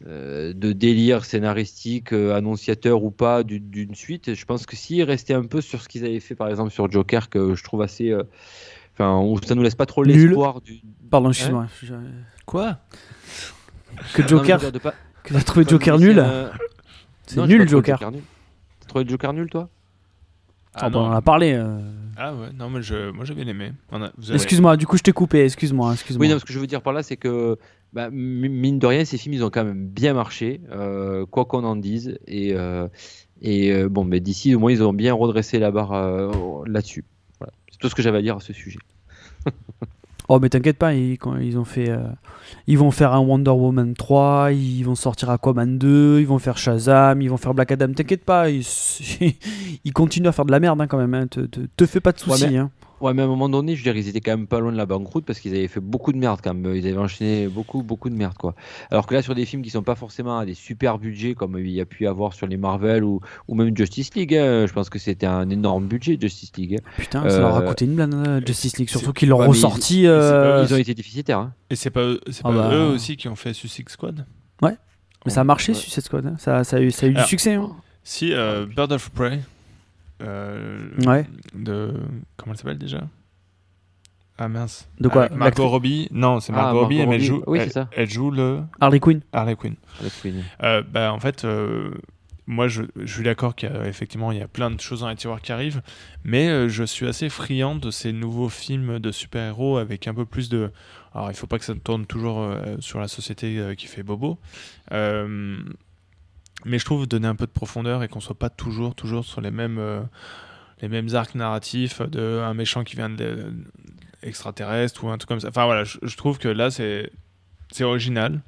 [0.00, 4.34] délire scénaristique, annonciateur ou pas du- d'une suite.
[4.34, 6.90] Je pense que s'ils restaient un peu sur ce qu'ils avaient fait, par exemple sur
[6.90, 8.14] Joker, que je trouve assez,
[8.98, 10.26] enfin, ça nous laisse pas trop Nul.
[10.28, 10.80] l'espoir du.
[11.10, 11.66] Pardon, excuse-moi.
[11.82, 11.94] je-
[12.46, 12.78] Quoi
[14.14, 14.94] Que Non, Joker, de pas-
[15.24, 16.50] que t'as trouvé Joker nul un-
[17.26, 18.10] C'est Non, j'ai nul Joker.
[18.10, 18.22] nul.
[18.80, 19.68] T'as trouvé Joker nul, toi?
[20.74, 21.52] Ah, bah, on en a parlé.
[21.54, 21.78] euh.
[22.16, 23.72] Ah ouais, non, mais je, moi j'avais aimé.
[23.90, 25.44] On a- vous avez- Excuse-moi, du coup, je t'ai coupé.
[25.44, 26.26] Excuse-moi, excuse-moi.
[26.26, 27.56] Oui, non, ce que je veux dire par là, c'est que
[27.92, 31.64] bah, mine de rien, ces films, ils ont quand même bien marché, euh, quoi qu'on
[31.64, 32.18] en dise.
[32.26, 32.86] Et, euh,
[33.40, 36.30] et euh, bon, mais d'ici, au moins, ils ont bien redressé la barre euh,
[36.66, 37.04] là-dessus.
[37.78, 38.78] C'est tout ce que j'avais à dire à ce sujet.
[40.30, 41.88] Oh, mais t'inquiète pas, ils, quand ils ont fait.
[41.88, 42.02] euh,
[42.66, 46.58] ils vont faire un Wonder Woman 3, ils vont sortir Aquaman 2, ils vont faire
[46.58, 47.90] Shazam, ils vont faire Black Adam.
[47.94, 48.62] T'inquiète pas, ils,
[49.84, 51.14] ils continuent à faire de la merde hein, quand même.
[51.14, 51.26] hein.
[51.28, 52.44] Te, te- te fais pas de soucis.
[52.44, 52.70] Ouais, mais- hein.
[53.00, 54.72] Ouais, mais à un moment donné, je veux dire, ils étaient quand même pas loin
[54.72, 56.74] de la banqueroute parce qu'ils avaient fait beaucoup de merde quand même.
[56.74, 58.54] Ils avaient enchaîné beaucoup, beaucoup de merde, quoi.
[58.90, 61.58] Alors que là, sur des films qui sont pas forcément à des super budgets comme
[61.58, 64.66] il y a pu y avoir sur les Marvel ou, ou même Justice League, hein,
[64.66, 66.76] je pense que c'était un énorme budget, Justice League.
[66.80, 66.90] hein.
[66.96, 68.88] Putain, ça leur a Euh, coûté une blinde, euh, Justice League.
[68.90, 70.06] Surtout qu'ils l'ont ouais, ils- ressorti.
[70.06, 71.38] euh, Ils ont été déficitaires.
[71.38, 71.52] hein.
[71.70, 72.74] Et c'est pas, Ah pas bah.
[72.74, 74.26] eux aussi qui ont fait Suicide Squad?
[75.26, 75.78] Mais ça a marché, Ouais.
[75.78, 76.26] Suicide Squad.
[76.26, 76.36] hein.
[76.38, 77.54] Ça, ça, a eu, ça a eu du succès.
[77.54, 77.72] hein.
[78.04, 79.40] Si, euh, Bird of Prey.
[80.22, 81.26] Euh, Ouais.
[81.54, 81.94] De.
[82.36, 83.08] Comment elle s'appelle déjà?
[84.40, 84.88] Ah mince.
[85.00, 86.08] De quoi Avec Margot Robbie?
[86.12, 87.88] Non, c'est Ah, Margot Robbie, Margot mais elle joue, Oui, elle, c'est ça.
[87.92, 89.20] elle joue le Harley Quinn.
[89.32, 89.74] Harley Quinn.
[90.00, 90.44] Alex Quinn.
[90.62, 91.90] Euh, bah, en fait, euh,
[92.46, 95.40] moi, je, je suis d'accord qu'effectivement, il y a plein de choses dans les tiroirs
[95.40, 95.82] qui arrivent,
[96.22, 100.24] mais euh, je suis assez friand de ces nouveaux films de super-héros avec un peu
[100.24, 100.70] plus de...
[101.14, 104.04] Alors, il faut pas que ça tourne toujours euh, sur la société euh, qui fait
[104.04, 104.38] bobo,
[104.92, 105.58] euh,
[106.64, 109.40] mais je trouve donner un peu de profondeur et qu'on soit pas toujours, toujours sur
[109.40, 110.00] les mêmes, euh,
[110.82, 113.52] les mêmes arcs narratifs de un méchant qui vient de l'e-
[114.22, 115.48] extraterrestre ou un truc comme ça.
[115.48, 117.10] Enfin voilà, je, je trouve que là, c'est
[117.70, 118.40] c'est original.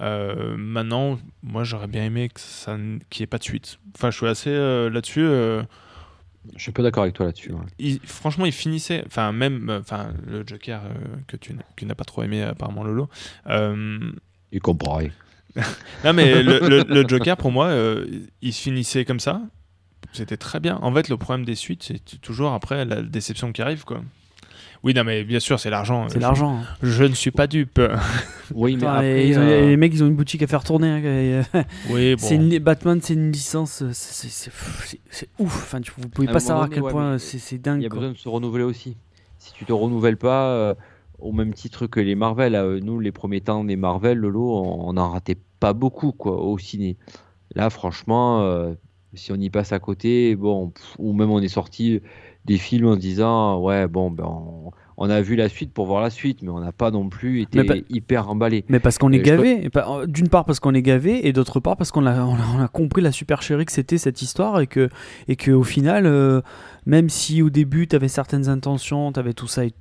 [0.00, 2.76] Euh, maintenant, moi j'aurais bien aimé que ça
[3.10, 3.78] qu'il n'y ait pas de suite.
[3.96, 5.20] Enfin, je suis assez euh, là-dessus.
[5.22, 5.62] euh,
[6.56, 7.52] Je suis pas d'accord avec toi là-dessus.
[7.52, 7.60] ouais.
[7.78, 9.04] il- franchement, il finissait.
[9.06, 10.82] Enfin, même enfin, le Joker
[11.28, 11.54] que tu
[11.84, 13.08] n'as pas trop aimé, apparemment, Lolo.
[14.50, 15.10] Il comprend rien.
[16.04, 18.06] Non, mais le, le- le Joker, pour moi, euh,
[18.40, 19.42] il se finissait comme ça.
[20.12, 20.78] C'était très bien.
[20.82, 24.02] En fait, le problème des suites, c'est toujours après la déception qui arrive, quoi.
[24.82, 26.08] Oui, non, mais bien sûr, c'est l'argent.
[26.08, 26.58] C'est l'argent.
[26.60, 26.66] hein.
[26.82, 27.80] Je, ne suis pas dupe.
[28.54, 30.46] Oui, mais Putain, après, et ils ont- euh, Les mecs, ils ont une boutique à
[30.46, 30.88] faire tourner.
[30.88, 31.42] hein, euh,
[31.90, 32.20] Oui, bon.
[32.26, 33.82] c'est une li- Batman, c'est une licence.
[33.92, 34.50] c'est-
[35.38, 35.54] ouf.
[35.62, 37.82] Enfin, tu, vous pouvez À pas savoir à quel ouais, point c'est c'est il dingue.
[37.82, 38.00] y a quoi.
[38.00, 38.96] besoin de se renouveler aussi.
[39.38, 40.74] Si tu te renouvelles pas, euh,
[41.22, 44.88] au même titre que les Marvel, euh, nous, les premiers temps des Marvel, Lolo, on
[44.90, 46.96] on en ratait pas beaucoup quoi, au ciné.
[47.54, 48.72] Là, franchement, euh,
[49.14, 52.00] si on y passe à côté, bon, pff, ou même on est sorti
[52.44, 55.86] des films en se disant, ouais, bon, ben, on, on a vu la suite pour
[55.86, 57.58] voir la suite, mais on n'a pas non plus été
[57.90, 58.64] hyper emballé.
[58.68, 59.70] Mais parce qu'on est Euh, je gavé.
[60.08, 62.68] D'une part parce qu'on est gavé et d'autre part parce qu'on a, on a, a
[62.68, 64.88] compris la supercherie que c'était cette histoire et que,
[65.28, 66.40] et que au final, euh,
[66.86, 69.74] même si au début tu avais certaines intentions, tu avais tout ça, et-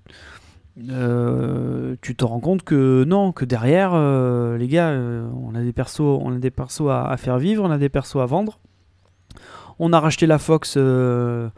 [0.89, 5.61] euh, tu te rends compte que non, que derrière, euh, les gars, euh, on a
[5.61, 8.25] des persos, on a des persos à, à faire vivre, on a des persos à
[8.25, 8.59] vendre.
[9.79, 11.49] On a racheté la Fox, je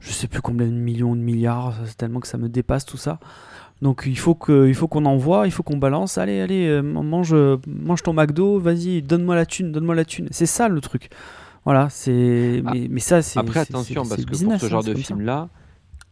[0.00, 3.18] sais plus combien de millions de milliards, c'est tellement que ça me dépasse tout ça.
[3.82, 6.16] Donc il faut que, il faut qu'on envoie, il faut qu'on balance.
[6.16, 7.34] Allez, allez, mange,
[7.66, 10.28] mange ton McDo, vas-y, donne-moi la thune, donne-moi la thune.
[10.30, 11.10] C'est ça le truc.
[11.66, 12.62] Voilà, c'est.
[12.64, 13.40] Ah, Mais, mais ça, c'est.
[13.40, 15.48] Après, attention, parce que business, pour ce hein, genre c'est de comme ça.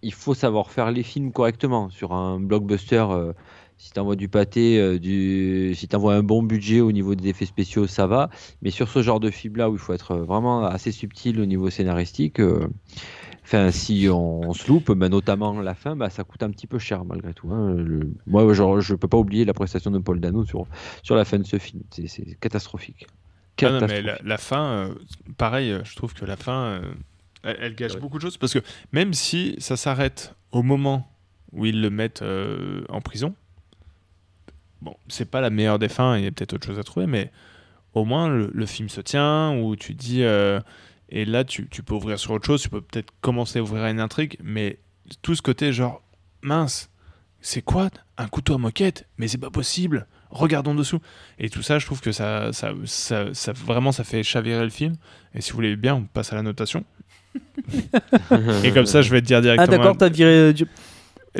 [0.05, 1.91] Il faut savoir faire les films correctement.
[1.91, 3.33] Sur un blockbuster, euh,
[3.79, 5.75] si tu envoies du pâté, euh, du...
[5.75, 8.31] si tu envoies un bon budget au niveau des effets spéciaux, ça va.
[8.63, 11.71] Mais sur ce genre de film-là, où il faut être vraiment assez subtil au niveau
[11.71, 12.69] scénaristique, euh,
[13.43, 16.67] Enfin, si on, on se loupe, bah, notamment la fin, bah, ça coûte un petit
[16.67, 17.51] peu cher malgré tout.
[17.53, 17.75] hein.
[17.75, 20.67] Le- moi, genre, je peux pas oublier la prestation de Paul Dano sur,
[21.03, 21.83] sur la fin de ce film.
[21.91, 23.07] C'est- catastrophique.
[23.63, 24.95] Ah non, mais la, la fin, euh,
[25.37, 26.95] pareil, je trouve que la fin, euh,
[27.45, 28.01] elle, elle gâche Ouais.
[28.01, 28.61] beaucoup de choses parce que
[28.93, 31.09] même si ça s'arrête au moment
[31.53, 33.35] où ils le mettent euh, en prison,
[34.83, 37.07] bon, c'est pas la meilleure des fins, il y a peut-être autre chose à trouver,
[37.07, 37.31] mais
[37.95, 40.61] au moins le, le film se tient, où tu dis, euh,
[41.09, 43.85] et là tu, tu peux ouvrir sur autre chose, tu peux peut-être commencer à ouvrir
[43.87, 44.79] une intrigue, mais
[45.23, 46.03] tout ce côté genre,
[46.43, 46.91] mince,
[47.41, 49.07] c'est quoi Un couteau à moquette?
[49.19, 50.99] Mais c'est pas possible Regardons dessous
[51.39, 54.71] et tout ça, je trouve que ça, ça, ça, ça- vraiment, ça fait chavirer le
[54.71, 54.95] film.
[55.33, 56.85] Et si vous voulez bien, on passe à la notation.
[58.65, 59.77] Et comme ça, je vais te dire Ah directement.
[59.79, 60.31] d'accord, t'as viré.
[60.31, 60.67] euh, du-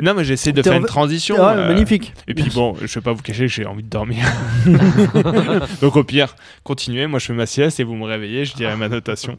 [0.01, 1.35] Non, mais j'essaie de faire une transition.
[1.39, 2.13] Ah, euh, Magnifique.
[2.27, 4.25] Et puis bon, je vais pas vous cacher que j'ai envie de dormir.
[5.81, 7.07] Donc au pire, continuez.
[7.07, 8.45] Moi, je fais ma sieste et vous me réveillez.
[8.45, 9.37] Je dirai ma notation.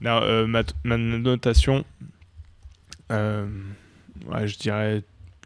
[0.00, 1.84] Non, euh, ma, ma notation,
[3.12, 3.46] euh,
[4.26, 5.02] ouais, je dirais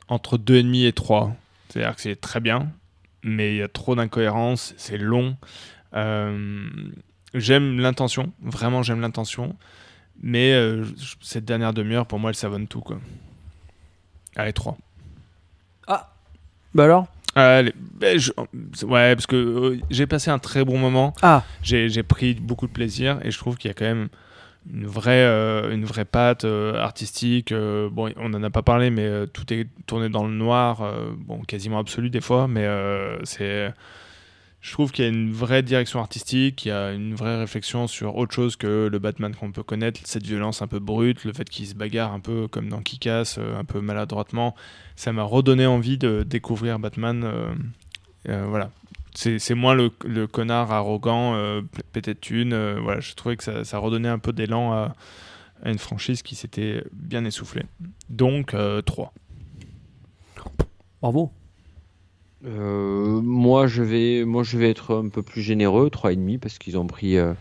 [0.09, 1.37] entre 2,5 et 3.
[1.69, 2.69] C'est-à-dire que c'est très bien,
[3.23, 5.37] mais il y a trop d'incohérences, c'est long.
[7.33, 9.55] J'aime l'intention, vraiment j'aime l'intention,
[10.23, 10.85] mais euh,
[11.21, 12.81] cette dernière demi-heure, pour moi, elle savonne tout.
[12.81, 12.99] Quoi.
[14.37, 14.77] Allez, 3.
[16.73, 17.07] Bah alors?
[17.35, 18.31] Allez, ben, je-
[18.87, 21.15] ouais, parce que euh, j'ai passé un très bon moment.
[21.21, 24.09] Ah, J'ai pris beaucoup de plaisir et je trouve qu'il y a quand même
[24.73, 27.51] une vraie, euh, une vraie patte euh, artistique.
[27.51, 30.83] euh, bon, on n'en a pas parlé, mais tout est tourné dans le noir,
[31.17, 32.69] bon, quasiment absolu des fois, mais
[33.25, 33.73] c'est.
[34.61, 37.87] Je trouve qu'il y a une vraie direction artistique, il y a une vraie réflexion
[37.87, 41.33] sur autre chose que le Batman qu'on peut connaître, cette violence un peu brute, le
[41.33, 44.55] fait qu'il se bagarre un peu comme dans Kick-Ass, euh, un peu maladroitement.
[44.97, 47.23] Ça m'a redonné envie de découvrir Batman.
[47.25, 47.55] euh,
[48.29, 48.71] euh, voilà.
[49.15, 52.79] C'est moins le, connard arrogant, euh, pété de thunes.
[52.81, 54.95] voilà, je trouvais que ça, redonnait un peu d'élan à,
[55.63, 57.65] à une franchise qui s'était bien essoufflée.
[58.09, 59.13] Donc, euh, 3.
[61.01, 61.33] Bravo.
[62.45, 66.79] Euh, moi, je vais, moi, je vais être un peu plus généreux, 3,5, parce qu'ils
[66.79, 67.35] ont pris, euh,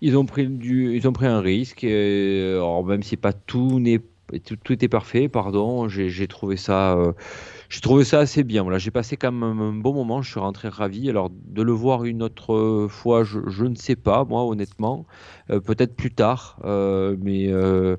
[0.00, 1.84] ils ont pris du, ils ont pris un risque.
[1.84, 4.00] et, alors, même si pas tout n'est,
[4.44, 7.12] tout, était parfait, pardon, j'ai trouvé ça, euh,
[7.68, 8.62] j'ai trouvé ça assez bien.
[8.62, 10.22] Voilà, j'ai passé quand même un bon moment.
[10.22, 11.10] Je suis rentré ravi.
[11.10, 15.06] Alors, de le voir une autre fois, je, ne sais pas, moi, honnêtement,
[15.50, 17.96] Euh, peut-être plus tard, euh, mais, euh,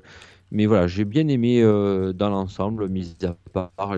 [0.50, 3.96] mais voilà, j'ai bien aimé euh, dans l'ensemble, mis à part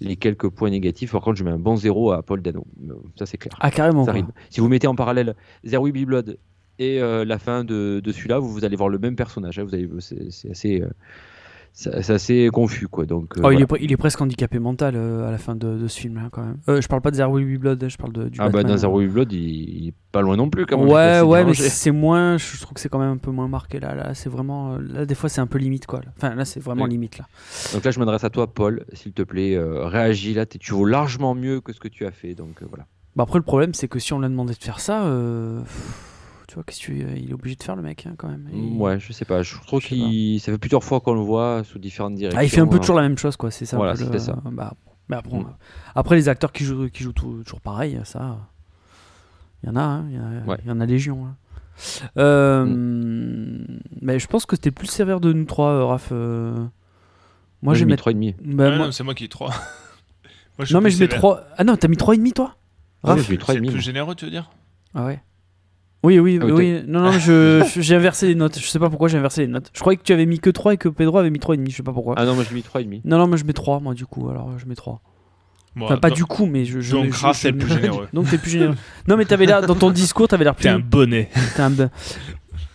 [0.00, 1.12] les quelques points négatifs.
[1.12, 2.66] Par contre, je mets un bon zéro à Paul Dano.
[3.18, 3.56] Ça, c'est clair.
[3.60, 4.04] Ah, carrément.
[4.04, 4.12] Ça.
[4.50, 5.34] Si vous mettez en parallèle
[5.64, 6.38] Zero Baby Blood
[6.78, 9.58] et euh, la fin de, de celui-là, vous, vous allez voir le même personnage.
[9.58, 9.64] hein.
[9.64, 10.88] Vous allez, c'est, c'est assez, euh,
[11.76, 13.04] c'est assez confus, quoi.
[13.04, 15.56] Donc, euh, Oh, il, est, pre- il est presque handicapé mental euh, à la fin
[15.56, 16.58] de, de ce film, là, quand même.
[16.68, 18.62] Euh, je parle pas de Zero Will Be Blood, je parle de, du ah bah
[18.62, 18.76] dans.
[18.76, 19.38] Zero Baby Blood, il,
[19.82, 20.66] il est pas loin non plus.
[20.66, 20.88] Quand même.
[20.88, 22.38] Ouais, ouais, mais c'est moins.
[22.38, 23.94] Je trouve que c'est quand même un peu moins marqué là.
[23.94, 24.78] Là, c'est vraiment.
[24.78, 26.00] Là, des fois, c'est un peu limite, quoi.
[26.16, 26.90] Enfin, là, c'est vraiment Oui.
[26.90, 27.26] limite, là.
[27.72, 30.46] Donc là, je m'adresse à toi, Paul, s'il te plaît, euh, réagis là.
[30.46, 32.34] Tu vaux largement mieux que ce que tu as fait.
[32.34, 32.86] Donc euh, voilà.
[33.16, 35.60] Bah, après, le problème, c'est que si on lui a demandé de faire ça, euh,
[36.54, 38.48] tu vois, qu'est-ce que tu- il est obligé de faire, le mec, hein, quand même.
[38.52, 39.42] Il- Ouais, je sais pas.
[39.42, 42.38] Je trouve qu'il, ça fait plusieurs fois qu'on le voit sous différentes directions.
[42.38, 42.78] Ah, il fait un peu hein.
[42.78, 43.50] toujours la même chose, quoi.
[43.50, 43.76] C'est ça.
[43.76, 44.38] Voilà, le- c'était ça.
[44.52, 44.74] Bah,
[45.08, 45.46] mais après, Mm.
[45.96, 48.38] après, les acteurs qui jouent, qui jouent tout- toujours pareil, ça.
[49.64, 50.58] Il y en a, hein, il y, a- Ouais.
[50.64, 51.26] il y en a légion.
[51.26, 51.34] hein.
[52.18, 53.80] Euh, Mm.
[54.00, 56.10] Mais je pense que c'était le plus sévère de nous trois, euh, Raph.
[56.12, 56.64] euh.
[57.62, 58.02] Moi, j'ai mis mettre.
[58.12, 58.36] 3,5.
[58.44, 59.50] Bah, moi- non, c'est moi qui ai 3.
[60.70, 61.42] Non, mais je mets 3.
[61.58, 62.54] Ah non, t'as mis 3,5 toi
[63.02, 63.70] Ah ouais, Raph j'ai mis C'est 3,5.
[63.72, 64.50] plus généreux, tu veux dire?
[64.94, 65.20] Ah ouais.
[66.04, 66.82] Oui, oui, Ah oui, oui.
[66.86, 68.58] Non, non, je- je- j'ai inversé les notes.
[68.58, 69.70] Je sais pas pourquoi j'ai inversé les notes.
[69.72, 71.70] Je croyais que tu avais mis que 3 et que Pedro avait mis 3,5.
[71.70, 72.14] Je sais pas pourquoi.
[72.16, 73.00] Ah non, moi j'ai mis 3,5.
[73.04, 74.28] Non, non, moi je mets 3, moi, du coup.
[74.30, 75.00] Alors, je mets 3.
[75.76, 76.80] Bon, Enfin, pas donc- du coup, mais je.
[76.80, 78.06] je donc, je- je- est le plus généreux.
[78.12, 78.76] Donc, t'es plus généreux.
[79.08, 79.62] non, mais t'avais l'air.
[79.66, 80.62] Dans ton discours, t'avais l'air plus.
[80.64, 81.30] T'es un bonnet.
[81.56, 81.88] t'es un be-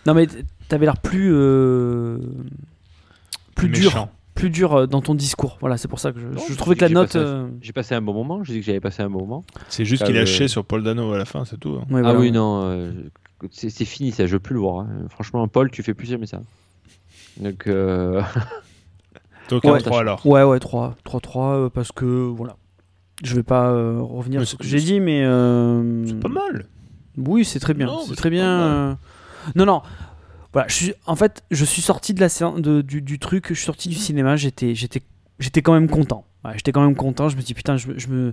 [0.06, 0.26] Non, mais
[0.68, 1.30] t'avais l'air plus.
[1.32, 2.18] euh,
[3.54, 3.84] Plus dur.
[3.90, 4.10] Méchant.
[4.34, 5.58] Plus dur euh, dans ton discours.
[5.60, 7.06] Voilà, c'est pour ça que je, Non, trouvais que la j'ai note.
[7.12, 8.42] passé un- euh, J'ai passé un bon moment.
[8.44, 9.44] J'ai dit que j'avais passé un bon moment.
[9.68, 11.70] C'est juste qu'il a haché sur Paul Dano à la fin, c'est tout.
[11.80, 11.84] hein.
[11.90, 12.30] ouais, ah voilà, oui, ouais.
[12.32, 12.90] non, euh,
[13.52, 14.80] c'est c'est fini ça, je veux plus le voir.
[14.80, 14.88] hein.
[15.08, 16.42] Franchement, Paul, tu fais plus jamais ça.
[17.38, 18.22] Donc, euh,
[19.48, 19.70] Donc Ouais.
[19.72, 20.24] un 3 alors.
[20.26, 20.96] Ouais, ouais, 3.
[21.04, 22.56] 3-3, euh, parce que voilà.
[23.22, 25.22] Je vais pas euh, revenir Mais sur ce que j'ai dit, mais.
[25.24, 26.66] euh, C'est pas mal.
[27.18, 27.86] Oui, c'est très bien.
[27.86, 28.48] Non, c'est c'est très bien.
[28.48, 28.94] euh,
[29.56, 29.82] Non, non.
[30.52, 30.94] Voilà, je suis...
[31.06, 33.88] en fait, je suis sorti de la séance, de- du, du truc, je suis sorti
[33.88, 35.00] du cinéma, j'étais, j'étais,
[35.38, 36.24] j'étais quand même content.
[36.44, 37.28] Ouais, j'étais quand même content.
[37.28, 38.32] Je me dis putain, je, je me,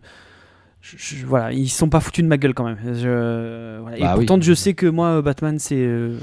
[0.95, 2.77] je- je- voilà, ils sont pas foutus de ma gueule quand même.
[2.83, 3.79] Je...
[3.81, 3.97] voilà.
[3.97, 4.25] Et Bah oui.
[4.25, 6.17] pourtant, je sais que moi, Batman, c'est, euh,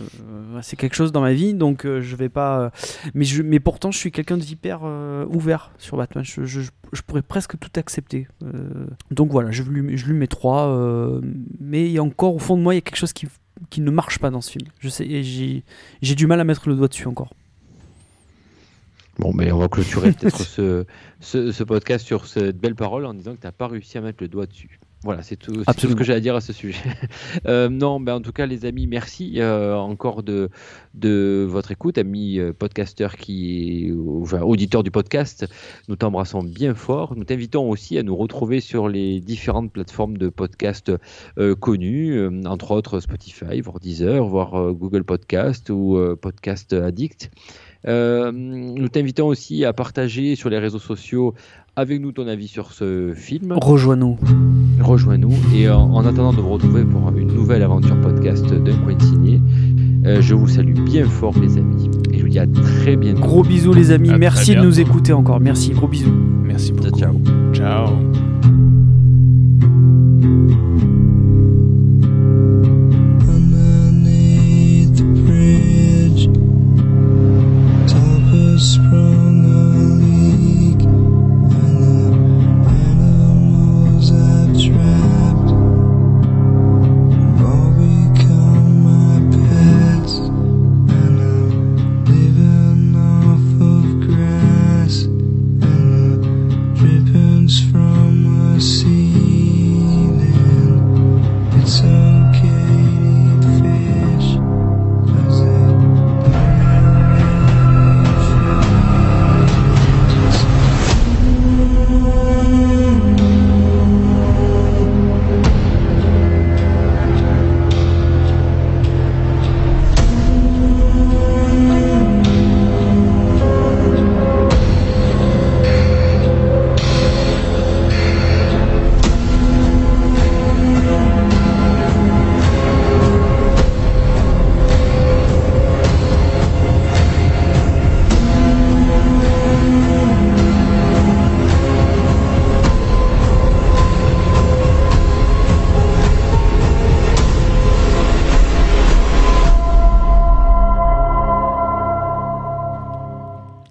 [0.63, 2.61] c'est quelque chose dans ma vie, donc euh, je vais pas.
[2.61, 2.71] euh,
[3.15, 6.25] Mais, je, mais pourtant, je suis quelqu'un d'hyper euh, ouvert sur Batman.
[6.25, 6.61] Je, je,
[6.93, 8.27] je pourrais presque tout accepter.
[8.43, 11.21] Euh, donc voilà, je lui, je lui mets 3.
[11.61, 13.27] mais il y a encore, au fond de moi, il y a quelque chose qui,
[13.71, 14.67] qui ne marche pas dans ce film.
[14.81, 17.33] Je sais, j'ai du mal à mettre le doigt dessus encore.
[19.19, 20.85] Bon, mais on va clôturer peut-être ce,
[21.21, 24.01] ce, ce podcast sur cette belle parole en disant que tu n'as pas réussi à
[24.01, 24.81] mettre le doigt dessus.
[25.05, 26.79] Voilà, c'est tout, tout ce que j'ai à dire à ce sujet.
[27.47, 30.49] Euh, non, ben en tout cas, les amis, merci euh, encore de,
[30.95, 33.93] de votre écoute, amis euh, podcasteurs qui,
[34.23, 35.47] enfin, auditeurs du podcast.
[35.89, 37.15] Nous t'embrassons bien fort.
[37.17, 40.91] Nous t'invitons aussi à nous retrouver sur les différentes plateformes de podcast
[41.39, 47.31] euh, connues, entre autres Spotify, voire Deezer, voire Google Podcast ou Podcast Addict.
[47.87, 51.35] Euh, nous t'invitons aussi à partager sur les réseaux sociaux
[51.77, 53.53] avec nous ton avis sur ce film.
[53.61, 54.17] Rejoins-nous.
[54.81, 58.99] Rejoins-nous et en, en attendant de vous retrouver pour une nouvelle aventure podcast d'un coin
[58.99, 59.41] signé,
[60.07, 63.23] euh, je vous salue bien fort les amis et je vous dis à très bientôt.
[63.23, 64.11] Gros bisous, les amis.
[64.11, 65.41] À Merci de nous écouter encore.
[65.41, 65.71] Merci.
[65.73, 66.13] Gros bisous.
[66.43, 66.99] Merci beaucoup.
[66.99, 67.15] Ciao.
[67.53, 68.64] Ciao.